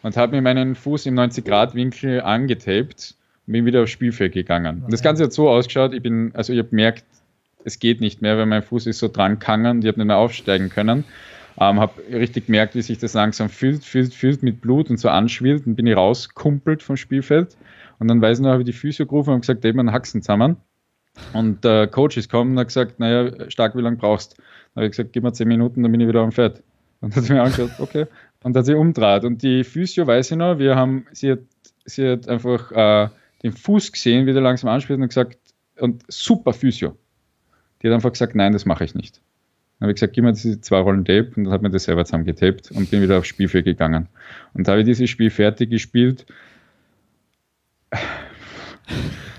[0.03, 3.15] und habe mir meinen Fuß im 90-Grad-Winkel angetaped
[3.47, 4.83] und bin wieder aufs Spielfeld gegangen.
[4.83, 7.03] Und das Ganze hat so ausgeschaut, ich bin, also ich habe gemerkt,
[7.65, 10.17] es geht nicht mehr, weil mein Fuß ist so dran gegangen, ich habe nicht mehr
[10.17, 11.03] aufsteigen können.
[11.59, 15.09] Ähm, habe richtig gemerkt, wie sich das langsam fühlt, fühlt, fühlt mit Blut und so
[15.09, 17.55] anschwillt und bin ich rauskumpelt vom Spielfeld
[17.99, 20.21] Und dann weiß ich noch, habe ich die Physio gerufen und gesagt, eben einen Haxen
[20.21, 20.57] zusammen.
[21.33, 24.37] Und der Coach ist gekommen und hat gesagt, naja, stark, wie lange brauchst du?
[24.37, 26.63] Dann habe ich gesagt, gib mir zehn Minuten, dann bin ich wieder am Fett.
[27.01, 28.07] Und hat sie mir angeschaut, okay.
[28.43, 29.23] Und hat sie umdreht.
[29.23, 31.39] Und die Physio, weiß ich noch, wir haben, sie hat,
[31.85, 33.09] sie hat einfach äh,
[33.43, 35.37] den Fuß gesehen, wie der langsam anspielt und gesagt,
[35.79, 36.97] und super Physio.
[37.81, 39.21] Die hat einfach gesagt, nein, das mache ich nicht.
[39.83, 41.83] Dann habe ich gesagt, gib mir diese zwei Rollen Tape und dann hat mir das
[41.83, 44.07] selber zusammengetaped und bin wieder aufs Spielfeld gegangen.
[44.53, 46.25] Und da habe ich dieses Spiel fertig gespielt.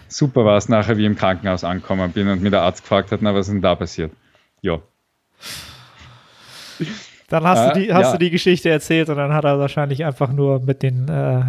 [0.06, 3.10] Super war es nachher, wie ich im Krankenhaus angekommen bin und mir der Arzt gefragt
[3.10, 4.12] hat, na, was ist denn da passiert?
[4.60, 4.82] Ja.
[7.30, 8.12] Dann hast, äh, du, die, hast ja.
[8.12, 11.40] du die Geschichte erzählt und dann hat er wahrscheinlich einfach nur mit dem äh,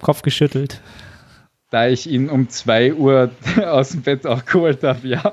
[0.00, 0.80] Kopf geschüttelt.
[1.70, 3.32] Da ich ihn um 2 Uhr
[3.66, 5.32] aus dem Bett auch geholt habe, ja.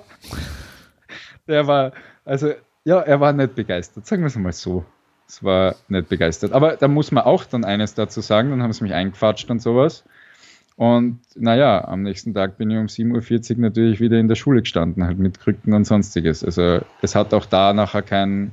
[1.47, 1.91] Der war,
[2.25, 4.85] also, ja, er war nicht begeistert, sagen wir es mal so.
[5.27, 6.51] Es war nicht begeistert.
[6.51, 9.61] Aber da muss man auch dann eines dazu sagen, dann haben sie mich eingequatscht und
[9.61, 10.03] sowas.
[10.75, 14.61] Und naja, am nächsten Tag bin ich um 7.40 Uhr natürlich wieder in der Schule
[14.61, 16.43] gestanden, halt mit Krücken und sonstiges.
[16.43, 18.51] Also es hat auch da nachher kein,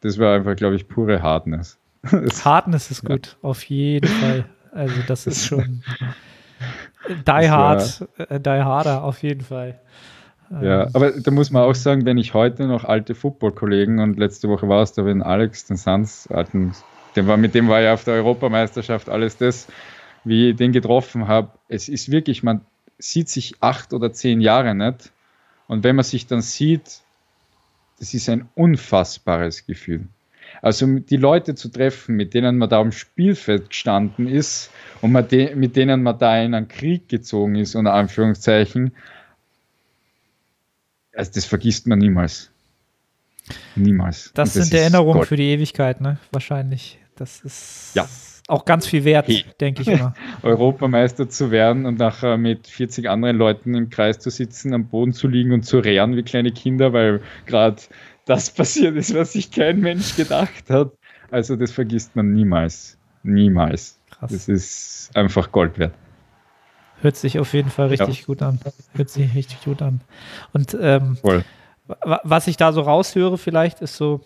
[0.00, 1.78] das war einfach, glaube ich, pure Hardness.
[2.44, 3.48] Hardness ist gut, ja.
[3.48, 4.44] auf jeden Fall.
[4.70, 5.82] Also das ist schon
[7.08, 9.80] die hard, äh, die harder auf jeden Fall.
[10.50, 10.90] Ja, ähm.
[10.92, 14.68] aber da muss man auch sagen, wenn ich heute noch alte Football-Kollegen und letzte Woche
[14.68, 16.72] war es da, wenn Alex, den Sanz, alten,
[17.16, 19.66] den war, mit dem war ja auf der Europameisterschaft alles das,
[20.24, 21.50] wie ich den getroffen habe.
[21.68, 22.62] Es ist wirklich, man
[22.98, 25.12] sieht sich acht oder zehn Jahre nicht.
[25.66, 27.02] Und wenn man sich dann sieht,
[27.98, 30.08] das ist ein unfassbares Gefühl.
[30.62, 34.70] Also die Leute zu treffen, mit denen man da am Spielfeld gestanden ist
[35.02, 38.92] und mit denen man da in einen Krieg gezogen ist, unter Anführungszeichen,
[41.18, 42.50] also das vergisst man niemals.
[43.74, 44.30] Niemals.
[44.34, 46.18] Das, das sind Erinnerungen für die Ewigkeit, ne?
[46.30, 46.98] Wahrscheinlich.
[47.16, 47.90] Das ist.
[47.94, 48.08] Ja
[48.48, 49.44] auch ganz viel wert, hey.
[49.60, 50.14] denke ich immer.
[50.42, 55.12] Europameister zu werden und nachher mit 40 anderen Leuten im Kreis zu sitzen, am Boden
[55.12, 57.76] zu liegen und zu rehren wie kleine Kinder, weil gerade
[58.24, 60.92] das passiert ist, was sich kein Mensch gedacht hat.
[61.30, 62.96] Also das vergisst man niemals.
[63.22, 63.98] Niemals.
[64.10, 64.32] Krass.
[64.32, 65.92] Das ist einfach Gold wert.
[67.00, 68.26] Hört sich auf jeden Fall richtig ja.
[68.26, 68.58] gut an.
[68.94, 70.00] Hört sich richtig gut an.
[70.52, 71.18] Und ähm,
[72.02, 74.20] was ich da so raushöre, vielleicht ist so,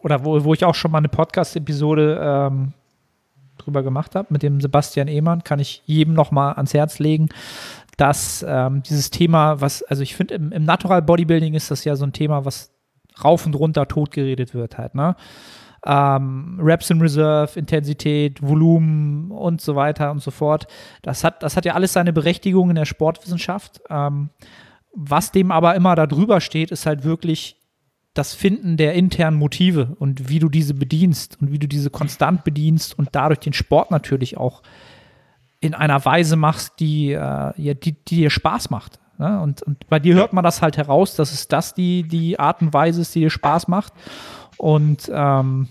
[0.00, 2.72] oder wo, wo ich auch schon mal eine Podcast-Episode ähm,
[3.58, 7.28] drüber gemacht habe, mit dem Sebastian Ehmann, kann ich jedem nochmal ans Herz legen,
[7.96, 11.94] dass ähm, dieses Thema, was, also ich finde, im, im Natural Bodybuilding ist das ja
[11.94, 12.72] so ein Thema, was
[13.22, 15.14] rauf und runter tot geredet wird halt, ne?
[15.84, 20.66] Ähm, Reps in Reserve, Intensität, Volumen und so weiter und so fort.
[21.02, 23.80] Das hat, das hat ja alles seine Berechtigung in der Sportwissenschaft.
[23.90, 24.30] Ähm,
[24.94, 27.56] was dem aber immer da drüber steht, ist halt wirklich
[28.14, 32.44] das Finden der internen Motive und wie du diese bedienst und wie du diese konstant
[32.44, 34.62] bedienst und dadurch den Sport natürlich auch
[35.60, 39.00] in einer Weise machst, die, äh, die, die dir Spaß macht.
[39.18, 39.40] Ne?
[39.40, 42.60] Und, und bei dir hört man das halt heraus, dass es das die, die Art
[42.60, 43.92] und Weise ist, die dir Spaß macht.
[44.56, 45.68] Und ähm,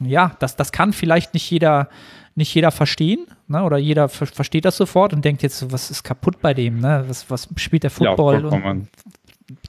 [0.00, 1.88] ja, das, das kann vielleicht nicht jeder,
[2.34, 3.62] nicht jeder verstehen, ne?
[3.62, 7.04] oder jeder ver versteht das sofort und denkt jetzt, was ist kaputt bei dem, ne?
[7.08, 8.88] was, was spielt der Football ja, und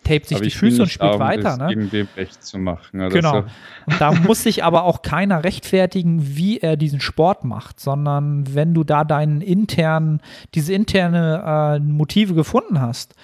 [0.10, 1.58] tapet sich die Füße und spielt weiter.
[1.58, 1.70] Ne?
[1.70, 3.10] Irgendwem recht zu machen.
[3.10, 3.42] genau.
[3.42, 3.46] So.
[3.86, 8.74] Und da muss sich aber auch keiner rechtfertigen, wie er diesen Sport macht, sondern wenn
[8.74, 10.22] du da deinen internen,
[10.56, 13.16] diese interne äh, Motive gefunden hast,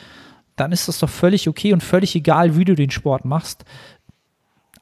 [0.55, 3.65] dann ist das doch völlig okay und völlig egal, wie du den Sport machst.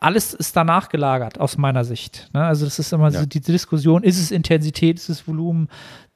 [0.04, 2.30] Alles ist danach gelagert, aus meiner Sicht.
[2.34, 2.44] Ne?
[2.44, 3.22] Also, das ist immer ja.
[3.22, 5.70] so die Diskussion: ist es Intensität, ist es Volumen,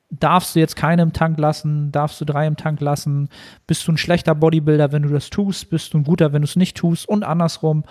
[0.09, 3.29] darfst du jetzt keine im Tank lassen, darfst du drei im Tank lassen,
[3.65, 6.47] bist du ein schlechter Bodybuilder, wenn du das tust, bist du ein guter, wenn du
[6.47, 7.83] es nicht tust und andersrum.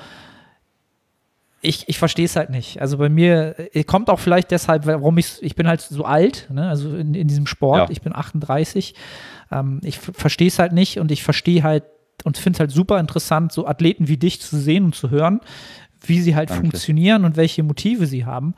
[1.62, 2.80] Ich, ich verstehe es halt nicht.
[2.80, 6.48] Also bei mir äh, kommt auch vielleicht deshalb, warum ich, ich bin halt so alt,
[6.50, 6.68] ne?
[6.68, 7.86] also in, in diesem Sport, ja.
[7.90, 8.94] ich bin 38.
[9.50, 11.84] Ähm, ich verstehe es halt nicht und ich verstehe halt
[12.24, 15.40] und finde es halt super interessant, so Athleten wie dich zu sehen und zu hören,
[16.08, 16.62] wie sie halt Danke.
[16.62, 18.54] funktionieren und welche Motive sie haben.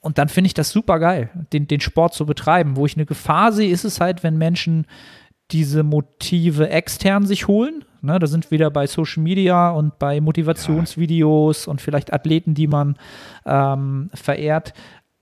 [0.00, 2.76] Und dann finde ich das super geil, den, den Sport zu betreiben.
[2.76, 4.86] Wo ich eine Gefahr sehe, ist es halt, wenn Menschen
[5.50, 7.84] diese Motive extern sich holen.
[8.02, 11.70] Ne, da sind wieder bei Social Media und bei Motivationsvideos ja.
[11.70, 12.96] und vielleicht Athleten, die man
[13.44, 14.74] ähm, verehrt.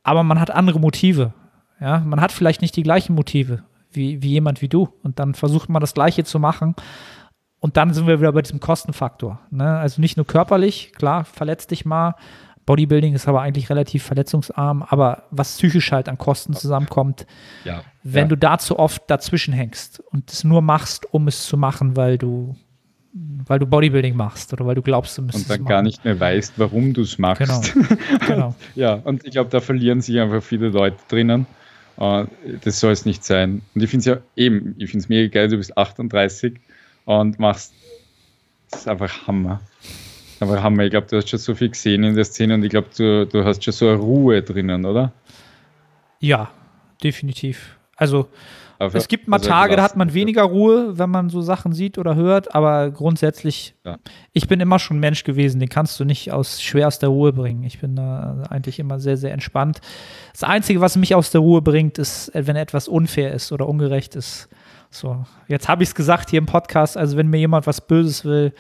[0.03, 1.33] Aber man hat andere Motive.
[1.81, 3.63] Ja, man hat vielleicht nicht die gleichen Motive
[3.97, 4.89] wie, wie jemand wie du.
[5.03, 6.75] Und dann versucht man das Gleiche zu machen.
[7.65, 9.41] Und dann sind wir wieder bei diesem Kostenfaktor.
[9.51, 9.67] Ne?
[9.67, 12.15] Also nicht nur körperlich, klar, verletzt dich mal,
[12.67, 17.27] Bodybuilding ist aber eigentlich relativ verletzungsarm, aber was psychisch halt an Kosten zusammenkommt,
[17.65, 18.29] ja, wenn ja.
[18.29, 22.19] du da zu oft dazwischen hängst und es nur machst, um es zu machen, weil
[22.19, 22.55] du
[23.15, 26.21] weil du Bodybuilding machst oder weil du glaubst, du müsstest Und dann gar nicht mehr
[26.21, 27.41] weißt, warum du es machst.
[27.41, 27.63] Genau.
[28.27, 28.55] genau.
[28.75, 31.47] ja, und ich glaube, da verlieren sich einfach viele Leute drinnen.
[31.97, 32.27] Uh,
[32.63, 33.63] das soll es nicht sein.
[33.75, 36.61] Und ich finde es ja eben, ich finde es mega geil, du bist 38
[37.05, 37.75] und machst,
[38.71, 39.61] das ist einfach Hammer.
[40.41, 42.71] Aber Hammer, ich glaube, du hast schon so viel gesehen in der Szene und ich
[42.71, 45.13] glaube, du, du hast schon so eine Ruhe drinnen, oder?
[46.21, 46.51] Ja,
[47.03, 47.77] definitiv.
[47.97, 48.29] Also,
[48.79, 51.99] aber es gibt mal Tage, da hat man weniger Ruhe, wenn man so Sachen sieht
[51.99, 53.99] oder hört, aber grundsätzlich, ja.
[54.33, 57.65] ich bin immer schon Mensch gewesen, den kannst du nicht aus schwerster Ruhe bringen.
[57.65, 59.81] Ich bin da eigentlich immer sehr, sehr entspannt.
[60.33, 64.17] Das Einzige, was mich aus der Ruhe bringt, ist, wenn etwas unfair ist oder ungerecht
[64.17, 64.49] ist.
[64.91, 68.25] So, jetzt habe ich es gesagt hier im Podcast, also wenn mir jemand was Böses
[68.25, 68.53] will,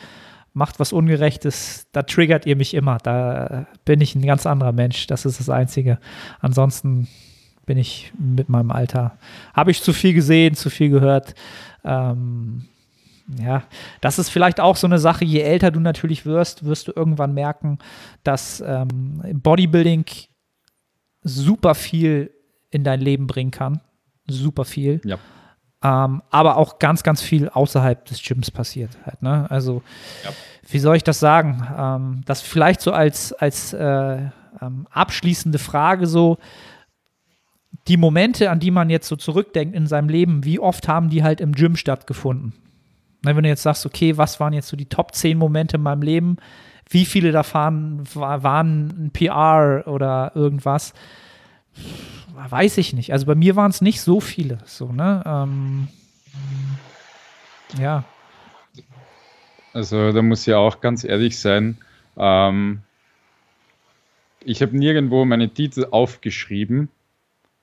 [0.53, 2.99] macht was Ungerechtes, da triggert ihr mich immer.
[2.99, 5.07] Da bin ich ein ganz anderer Mensch.
[5.09, 5.99] Das ist das Einzige.
[6.41, 7.09] Ansonsten
[7.67, 9.17] bin ich mit meinem Alter,
[9.55, 11.35] habe ich zu viel gesehen, zu viel gehört.
[11.85, 12.65] Ähm,
[13.39, 13.63] ja,
[14.01, 17.33] das ist vielleicht auch so eine Sache, je älter du natürlich wirst, wirst du irgendwann
[17.33, 17.79] merken,
[18.23, 20.05] dass ähm, Bodybuilding
[21.23, 22.31] super viel
[22.71, 23.81] in dein Leben bringen kann.
[24.27, 25.01] Super viel.
[25.05, 25.19] Ja.
[25.83, 29.23] Ähm, aber auch ganz, ganz viel außerhalb des Gyms passiert halt.
[29.23, 29.47] Ne?
[29.51, 29.83] Also,
[30.25, 30.31] ja.
[30.69, 31.67] wie soll ich das sagen?
[31.77, 34.29] Ähm, das vielleicht so als, als äh,
[34.61, 36.39] ähm, abschließende Frage so,
[37.89, 41.23] die Momente, an die man jetzt so zurückdenkt in seinem Leben, wie oft haben die
[41.23, 42.53] halt im Gym stattgefunden?
[43.23, 46.03] wenn du jetzt sagst, okay, was waren jetzt so die Top 10 Momente in meinem
[46.03, 46.37] Leben?
[46.91, 50.93] Wie viele davon waren ein PR oder irgendwas?
[52.35, 53.13] Weiß ich nicht.
[53.13, 54.59] Also bei mir waren es nicht so viele.
[54.67, 55.23] So, ne?
[55.25, 55.89] Ähm,
[57.79, 58.05] ja.
[59.73, 61.79] Also da muss ich auch ganz ehrlich sein.
[62.19, 62.83] Ähm,
[64.45, 66.91] ich habe nirgendwo meine Titel aufgeschrieben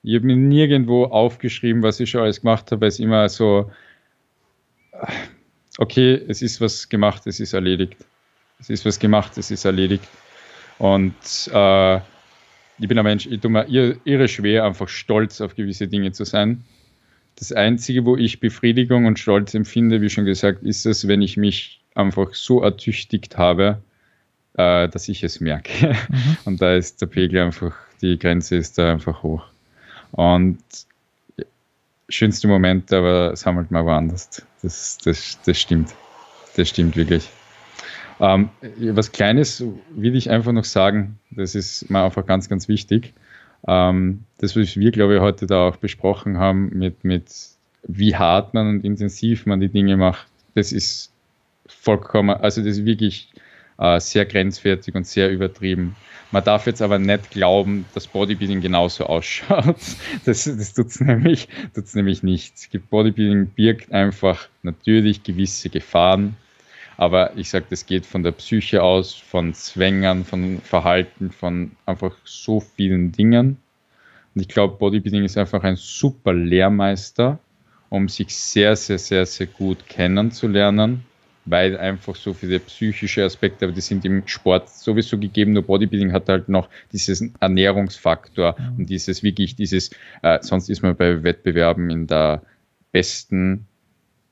[0.02, 3.70] ich habe mir nirgendwo aufgeschrieben, was ich schon alles gemacht habe, weil es immer so,
[5.78, 7.96] okay, es ist was gemacht, es ist erledigt.
[8.58, 10.06] Es ist was gemacht, es ist erledigt.
[10.78, 11.14] Und
[11.52, 11.96] äh,
[12.78, 16.24] ich bin ein Mensch, ich tue mir irre schwer, einfach stolz auf gewisse Dinge zu
[16.24, 16.64] sein.
[17.36, 21.36] Das Einzige, wo ich Befriedigung und Stolz empfinde, wie schon gesagt, ist es, wenn ich
[21.36, 23.82] mich einfach so ertüchtigt habe,
[24.54, 25.96] äh, dass ich es merke.
[26.08, 26.36] Mhm.
[26.44, 29.51] Und da ist der Pegel einfach, die Grenze ist da einfach hoch.
[30.12, 30.58] Und
[32.08, 34.46] schönste Momente, aber sammelt mal woanders.
[34.62, 35.94] Das, das, das stimmt.
[36.56, 37.28] Das stimmt wirklich.
[38.20, 38.50] Ähm,
[38.92, 43.14] was Kleines will ich einfach noch sagen, das ist mir einfach ganz, ganz wichtig.
[43.66, 47.24] Ähm, das, was wir, glaube ich, heute da auch besprochen haben, mit, mit
[47.84, 51.10] wie hart man und intensiv man die Dinge macht, das ist
[51.66, 53.32] vollkommen, also das ist wirklich
[53.82, 55.96] äh, sehr grenzwertig und sehr übertrieben.
[56.30, 59.76] Man darf jetzt aber nicht glauben, dass Bodybuilding genauso ausschaut.
[60.24, 62.54] Das, das tut es nämlich, tut's nämlich nicht.
[62.90, 66.36] Bodybuilding birgt einfach natürlich gewisse Gefahren,
[66.96, 72.14] aber ich sage, das geht von der Psyche aus, von Zwängern, von Verhalten, von einfach
[72.24, 73.56] so vielen Dingen.
[74.34, 77.40] Und ich glaube, Bodybuilding ist einfach ein super Lehrmeister,
[77.88, 81.04] um sich sehr, sehr, sehr, sehr gut kennenzulernen
[81.44, 86.12] weil einfach so viele psychische Aspekte, aber die sind im Sport sowieso gegeben, nur Bodybuilding
[86.12, 88.78] hat halt noch diesen Ernährungsfaktor mhm.
[88.78, 89.90] und dieses wirklich, dieses,
[90.22, 92.42] äh, sonst ist man bei Wettbewerben in der
[92.92, 93.66] besten,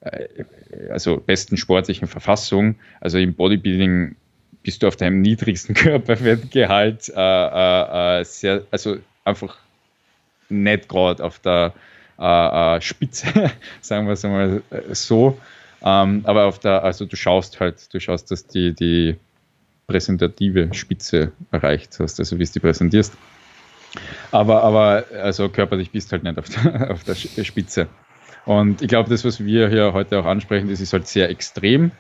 [0.01, 0.45] äh,
[0.91, 4.15] also besten sportlichen Verfassung, also im Bodybuilding
[4.63, 9.57] bist du auf deinem niedrigsten Körperfettgehalt äh, äh, äh, sehr, also einfach
[10.49, 11.73] nicht gerade auf der
[12.19, 13.27] äh, äh, Spitze,
[13.81, 15.39] sagen wir es einmal so.
[15.83, 19.17] Ähm, aber auf der, also du schaust halt, du schaust, dass die, die
[19.87, 23.15] präsentative Spitze erreicht hast, also wie es die präsentierst.
[24.31, 27.89] Aber, aber also körperlich bist halt nicht auf der, auf der Spitze.
[28.47, 31.91] Und ich glaube, das, was wir hier heute auch ansprechen, das ist halt sehr extrem.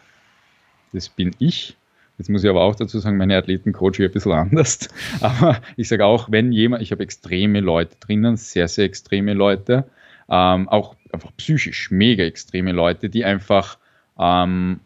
[0.93, 1.77] Das bin ich.
[2.19, 4.89] Jetzt muss ich aber auch dazu sagen, meine Athleten coache ein bisschen anders.
[5.21, 9.85] Aber ich sage auch, wenn jemand, ich habe extreme Leute drinnen, sehr, sehr extreme Leute,
[10.31, 13.79] ähm, auch einfach psychisch mega extreme Leute, die einfach
[14.19, 14.81] ähm,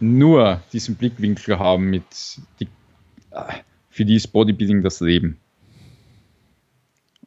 [0.00, 2.04] nur diesen Blickwinkel haben mit,
[2.60, 2.68] die,
[3.30, 3.52] äh,
[3.90, 5.38] für die ist Bodybuilding das Leben.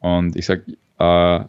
[0.00, 1.44] Und ich sage, äh,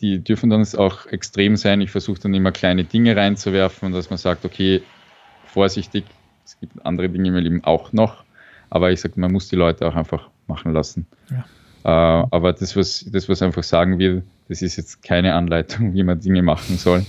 [0.00, 1.80] die dürfen dann auch extrem sein.
[1.80, 4.82] Ich versuche dann immer kleine Dinge reinzuwerfen, dass man sagt, okay,
[5.46, 6.04] vorsichtig,
[6.44, 8.24] es gibt andere Dinge im Leben auch noch,
[8.70, 11.06] aber ich sage, man muss die Leute auch einfach machen lassen.
[11.30, 11.44] Ja.
[11.84, 16.02] Äh, aber das was, das, was einfach sagen will, das ist jetzt keine Anleitung, wie
[16.02, 17.04] man Dinge machen soll.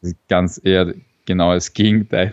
[0.00, 0.94] Das ist ganz eher
[1.26, 2.32] genau das Gegenteil.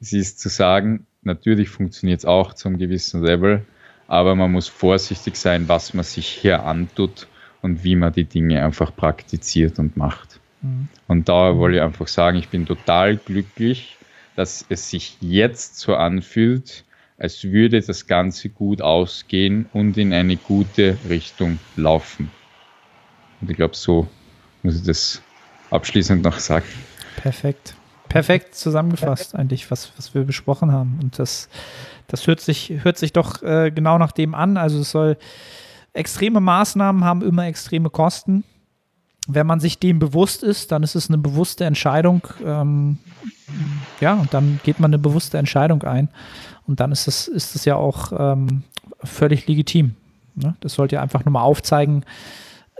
[0.00, 3.64] Es ist zu sagen, natürlich funktioniert es auch zum gewissen Level,
[4.08, 7.28] aber man muss vorsichtig sein, was man sich hier antut
[7.62, 10.40] und wie man die Dinge einfach praktiziert und macht.
[10.60, 10.88] Mhm.
[11.06, 13.96] Und da wollte ich einfach sagen, ich bin total glücklich,
[14.34, 16.84] dass es sich jetzt so anfühlt,
[17.18, 22.30] als würde das Ganze gut ausgehen und in eine gute Richtung laufen.
[23.40, 24.08] Und ich glaube, so
[24.62, 25.22] muss ich das
[25.70, 26.66] abschließend noch sagen.
[27.16, 27.74] Perfekt.
[28.08, 30.98] Perfekt zusammengefasst, eigentlich, was, was wir besprochen haben.
[31.02, 31.48] Und das,
[32.08, 34.58] das hört, sich, hört sich doch äh, genau nach dem an.
[34.58, 35.16] Also es soll
[35.94, 38.44] extreme Maßnahmen haben immer extreme Kosten.
[39.28, 42.26] Wenn man sich dem bewusst ist, dann ist es eine bewusste Entscheidung.
[42.44, 42.98] Ähm,
[44.00, 46.08] ja, und dann geht man eine bewusste Entscheidung ein.
[46.72, 48.62] Und dann ist es, ist es ja auch ähm,
[49.04, 49.94] völlig legitim.
[50.36, 50.56] Ne?
[50.60, 52.06] Das sollte ja einfach nur mal aufzeigen,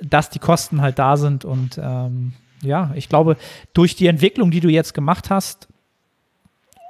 [0.01, 1.45] dass die Kosten halt da sind.
[1.45, 2.33] Und ähm,
[2.63, 3.37] ja, ich glaube,
[3.75, 5.69] durch die Entwicklung, die du jetzt gemacht hast,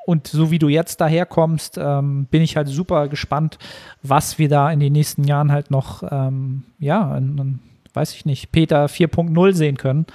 [0.06, 3.58] und so wie du jetzt daherkommst, ähm, bin ich halt super gespannt,
[4.04, 7.58] was wir da in den nächsten Jahren halt noch, ähm, ja, in, in,
[7.94, 10.06] weiß ich nicht, Peter 4.0 sehen können.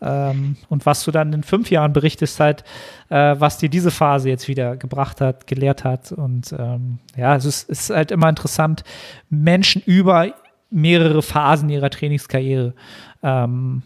[0.00, 2.64] Ähm, und was du dann in fünf Jahren berichtest, halt,
[3.08, 6.12] äh, was dir diese Phase jetzt wieder gebracht hat, gelehrt hat.
[6.12, 8.84] Und ähm, ja, es ist, ist, halt immer interessant,
[9.28, 10.34] Menschen über
[10.70, 12.74] mehrere Phasen ihrer Trainingskarriere
[13.22, 13.82] ähm,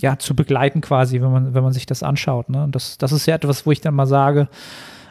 [0.00, 2.48] ja, zu begleiten quasi, wenn man, wenn man sich das anschaut.
[2.48, 2.64] Ne?
[2.64, 4.48] Und das, das ist ja etwas, wo ich dann mal sage,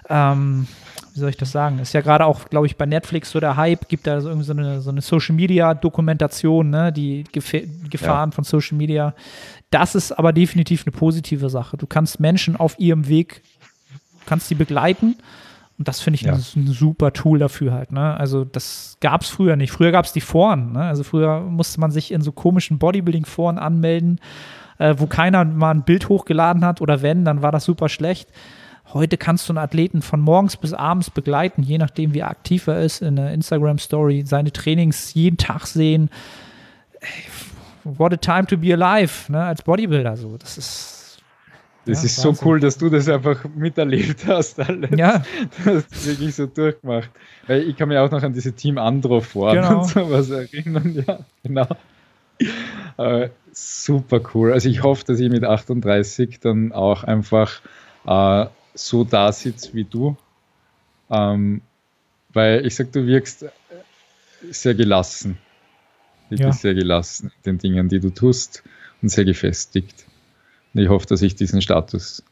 [0.09, 0.67] ähm,
[1.13, 1.79] wie soll ich das sagen?
[1.79, 4.45] Ist ja gerade auch, glaube ich, bei Netflix so der Hype, gibt da so irgendwie
[4.45, 6.91] so eine, so eine Social Media Dokumentation, ne?
[6.91, 7.51] die Gef
[7.89, 8.35] Gefahren ja.
[8.35, 9.13] von Social Media.
[9.71, 11.77] Das ist aber definitiv eine positive Sache.
[11.77, 13.41] Du kannst Menschen auf ihrem Weg,
[14.25, 15.15] kannst sie begleiten.
[15.77, 16.33] Und das finde ich ja.
[16.33, 17.91] ein, ein, super Tool dafür halt.
[17.93, 18.17] Ne?
[18.17, 19.71] Also das gab es früher nicht.
[19.71, 20.73] Früher gab es die Foren.
[20.73, 20.81] Ne?
[20.81, 24.19] Also früher musste man sich in so komischen Bodybuilding-Foren anmelden,
[24.77, 28.29] äh, wo keiner mal ein Bild hochgeladen hat oder wenn, dann war das super schlecht.
[28.93, 32.81] Heute kannst du einen Athleten von morgens bis abends begleiten, je nachdem, wie aktiv er
[32.81, 36.09] ist, in der Instagram-Story, seine Trainings jeden Tag sehen.
[37.83, 40.17] What a time to be alive, ne, als Bodybuilder.
[40.17, 40.37] So.
[40.37, 40.95] Das ist.
[41.85, 42.35] Das ja, ist Wahnsinn.
[42.35, 44.91] so cool, dass du das einfach miterlebt hast, alles.
[44.97, 45.23] Ja.
[45.65, 47.09] Das wirklich so durchgemacht.
[47.47, 49.81] Weil ich kann mich auch noch an diese Team Andro vor genau.
[49.81, 51.03] und sowas erinnern.
[51.07, 51.67] Ja, genau.
[52.97, 54.51] Äh, super cool.
[54.51, 57.61] Also ich hoffe, dass ich mit 38 dann auch einfach
[58.05, 60.15] äh, so da sitze wie du.
[61.09, 61.61] Ähm,
[62.33, 63.45] weil ich sag, du wirkst
[64.49, 65.37] sehr gelassen.
[66.29, 66.53] Wirklich ja.
[66.53, 68.63] sehr gelassen in den Dingen, die du tust
[69.01, 70.05] und sehr gefestigt.
[70.73, 72.23] Und ich hoffe, dass ich diesen Status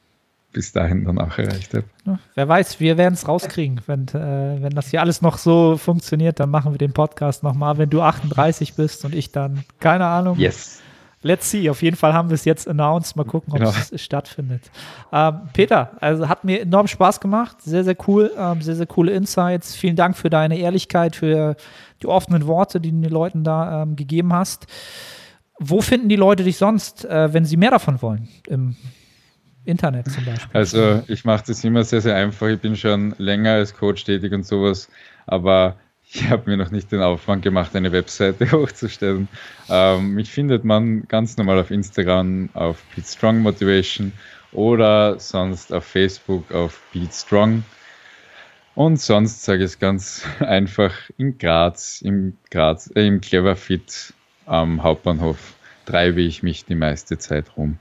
[0.54, 1.86] bis dahin dann auch erreicht habe.
[2.06, 3.82] Ja, wer weiß, wir werden es rauskriegen.
[3.86, 7.78] Wenn, äh, wenn das hier alles noch so funktioniert, dann machen wir den Podcast nochmal,
[7.78, 10.38] wenn du 38 bist und ich dann, keine Ahnung.
[10.38, 10.82] Yes.
[11.24, 11.70] Let's see.
[11.70, 13.16] Auf jeden Fall haben wir es jetzt announced.
[13.16, 13.72] Mal gucken, ob genau.
[13.72, 14.70] es stattfindet.
[15.12, 17.62] Ähm, Peter, also hat mir enorm Spaß gemacht.
[17.62, 18.32] Sehr, sehr cool.
[18.38, 19.76] Ähm, sehr, sehr coole Insights.
[19.76, 21.56] Vielen Dank für deine Ehrlichkeit, für
[22.02, 24.68] die offenen Worte, die du den Leuten da ähm, gegeben hast.
[25.60, 28.28] Wo finden die Leute dich sonst, äh, wenn sie mehr davon wollen?
[28.48, 28.76] Im
[29.66, 30.50] Internet zum Beispiel.
[30.54, 32.48] Also, ich mache das immer sehr, sehr einfach.
[32.48, 34.88] Ich bin schon länger als Coach tätig und sowas.
[35.26, 35.76] Aber
[36.12, 39.28] ich habe mir noch nicht den Aufwand gemacht, eine Webseite hochzustellen.
[39.70, 44.14] Ähm, mich findet man ganz normal auf Instagram auf Pete Strong Motivation
[44.52, 47.64] oder sonst auf Facebook auf Pete Strong.
[48.76, 54.14] Und sonst sage ich es ganz einfach in Graz, im, Graz, äh, im Cleverfit
[54.46, 55.56] am Hauptbahnhof
[55.86, 57.80] treibe ich mich die meiste Zeit rum.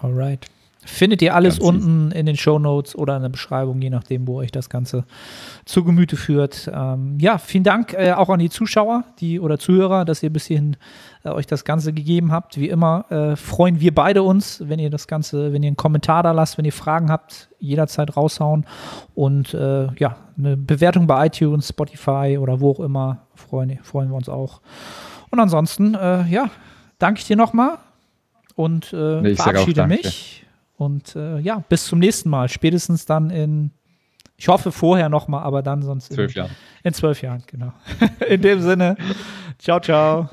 [0.00, 0.46] Alright.
[0.88, 4.26] Findet ihr alles Ganz unten in den Show Notes oder in der Beschreibung, je nachdem,
[4.26, 5.04] wo euch das Ganze
[5.66, 6.68] zu Gemüte führt.
[6.74, 10.46] Ähm, ja, vielen Dank äh, auch an die Zuschauer die, oder Zuhörer, dass ihr bis
[10.46, 10.76] hierhin
[11.24, 12.58] äh, euch das Ganze gegeben habt.
[12.58, 16.22] Wie immer äh, freuen wir beide uns, wenn ihr das Ganze, wenn ihr einen Kommentar
[16.22, 18.64] da lasst, wenn ihr Fragen habt, jederzeit raushauen.
[19.14, 24.16] Und äh, ja, eine Bewertung bei iTunes, Spotify oder wo auch immer, freuen, freuen wir
[24.16, 24.62] uns auch.
[25.30, 26.50] Und ansonsten, äh, ja,
[26.98, 27.76] danke ich dir nochmal
[28.54, 30.46] und äh, verabschiede mich.
[30.78, 32.48] Und äh, ja, bis zum nächsten Mal.
[32.48, 33.72] Spätestens dann in,
[34.36, 36.52] ich hoffe vorher nochmal, aber dann sonst zwölf Jahren.
[36.84, 37.72] In zwölf Jahren, genau.
[38.28, 38.96] in dem Sinne,
[39.58, 40.30] ciao, ciao.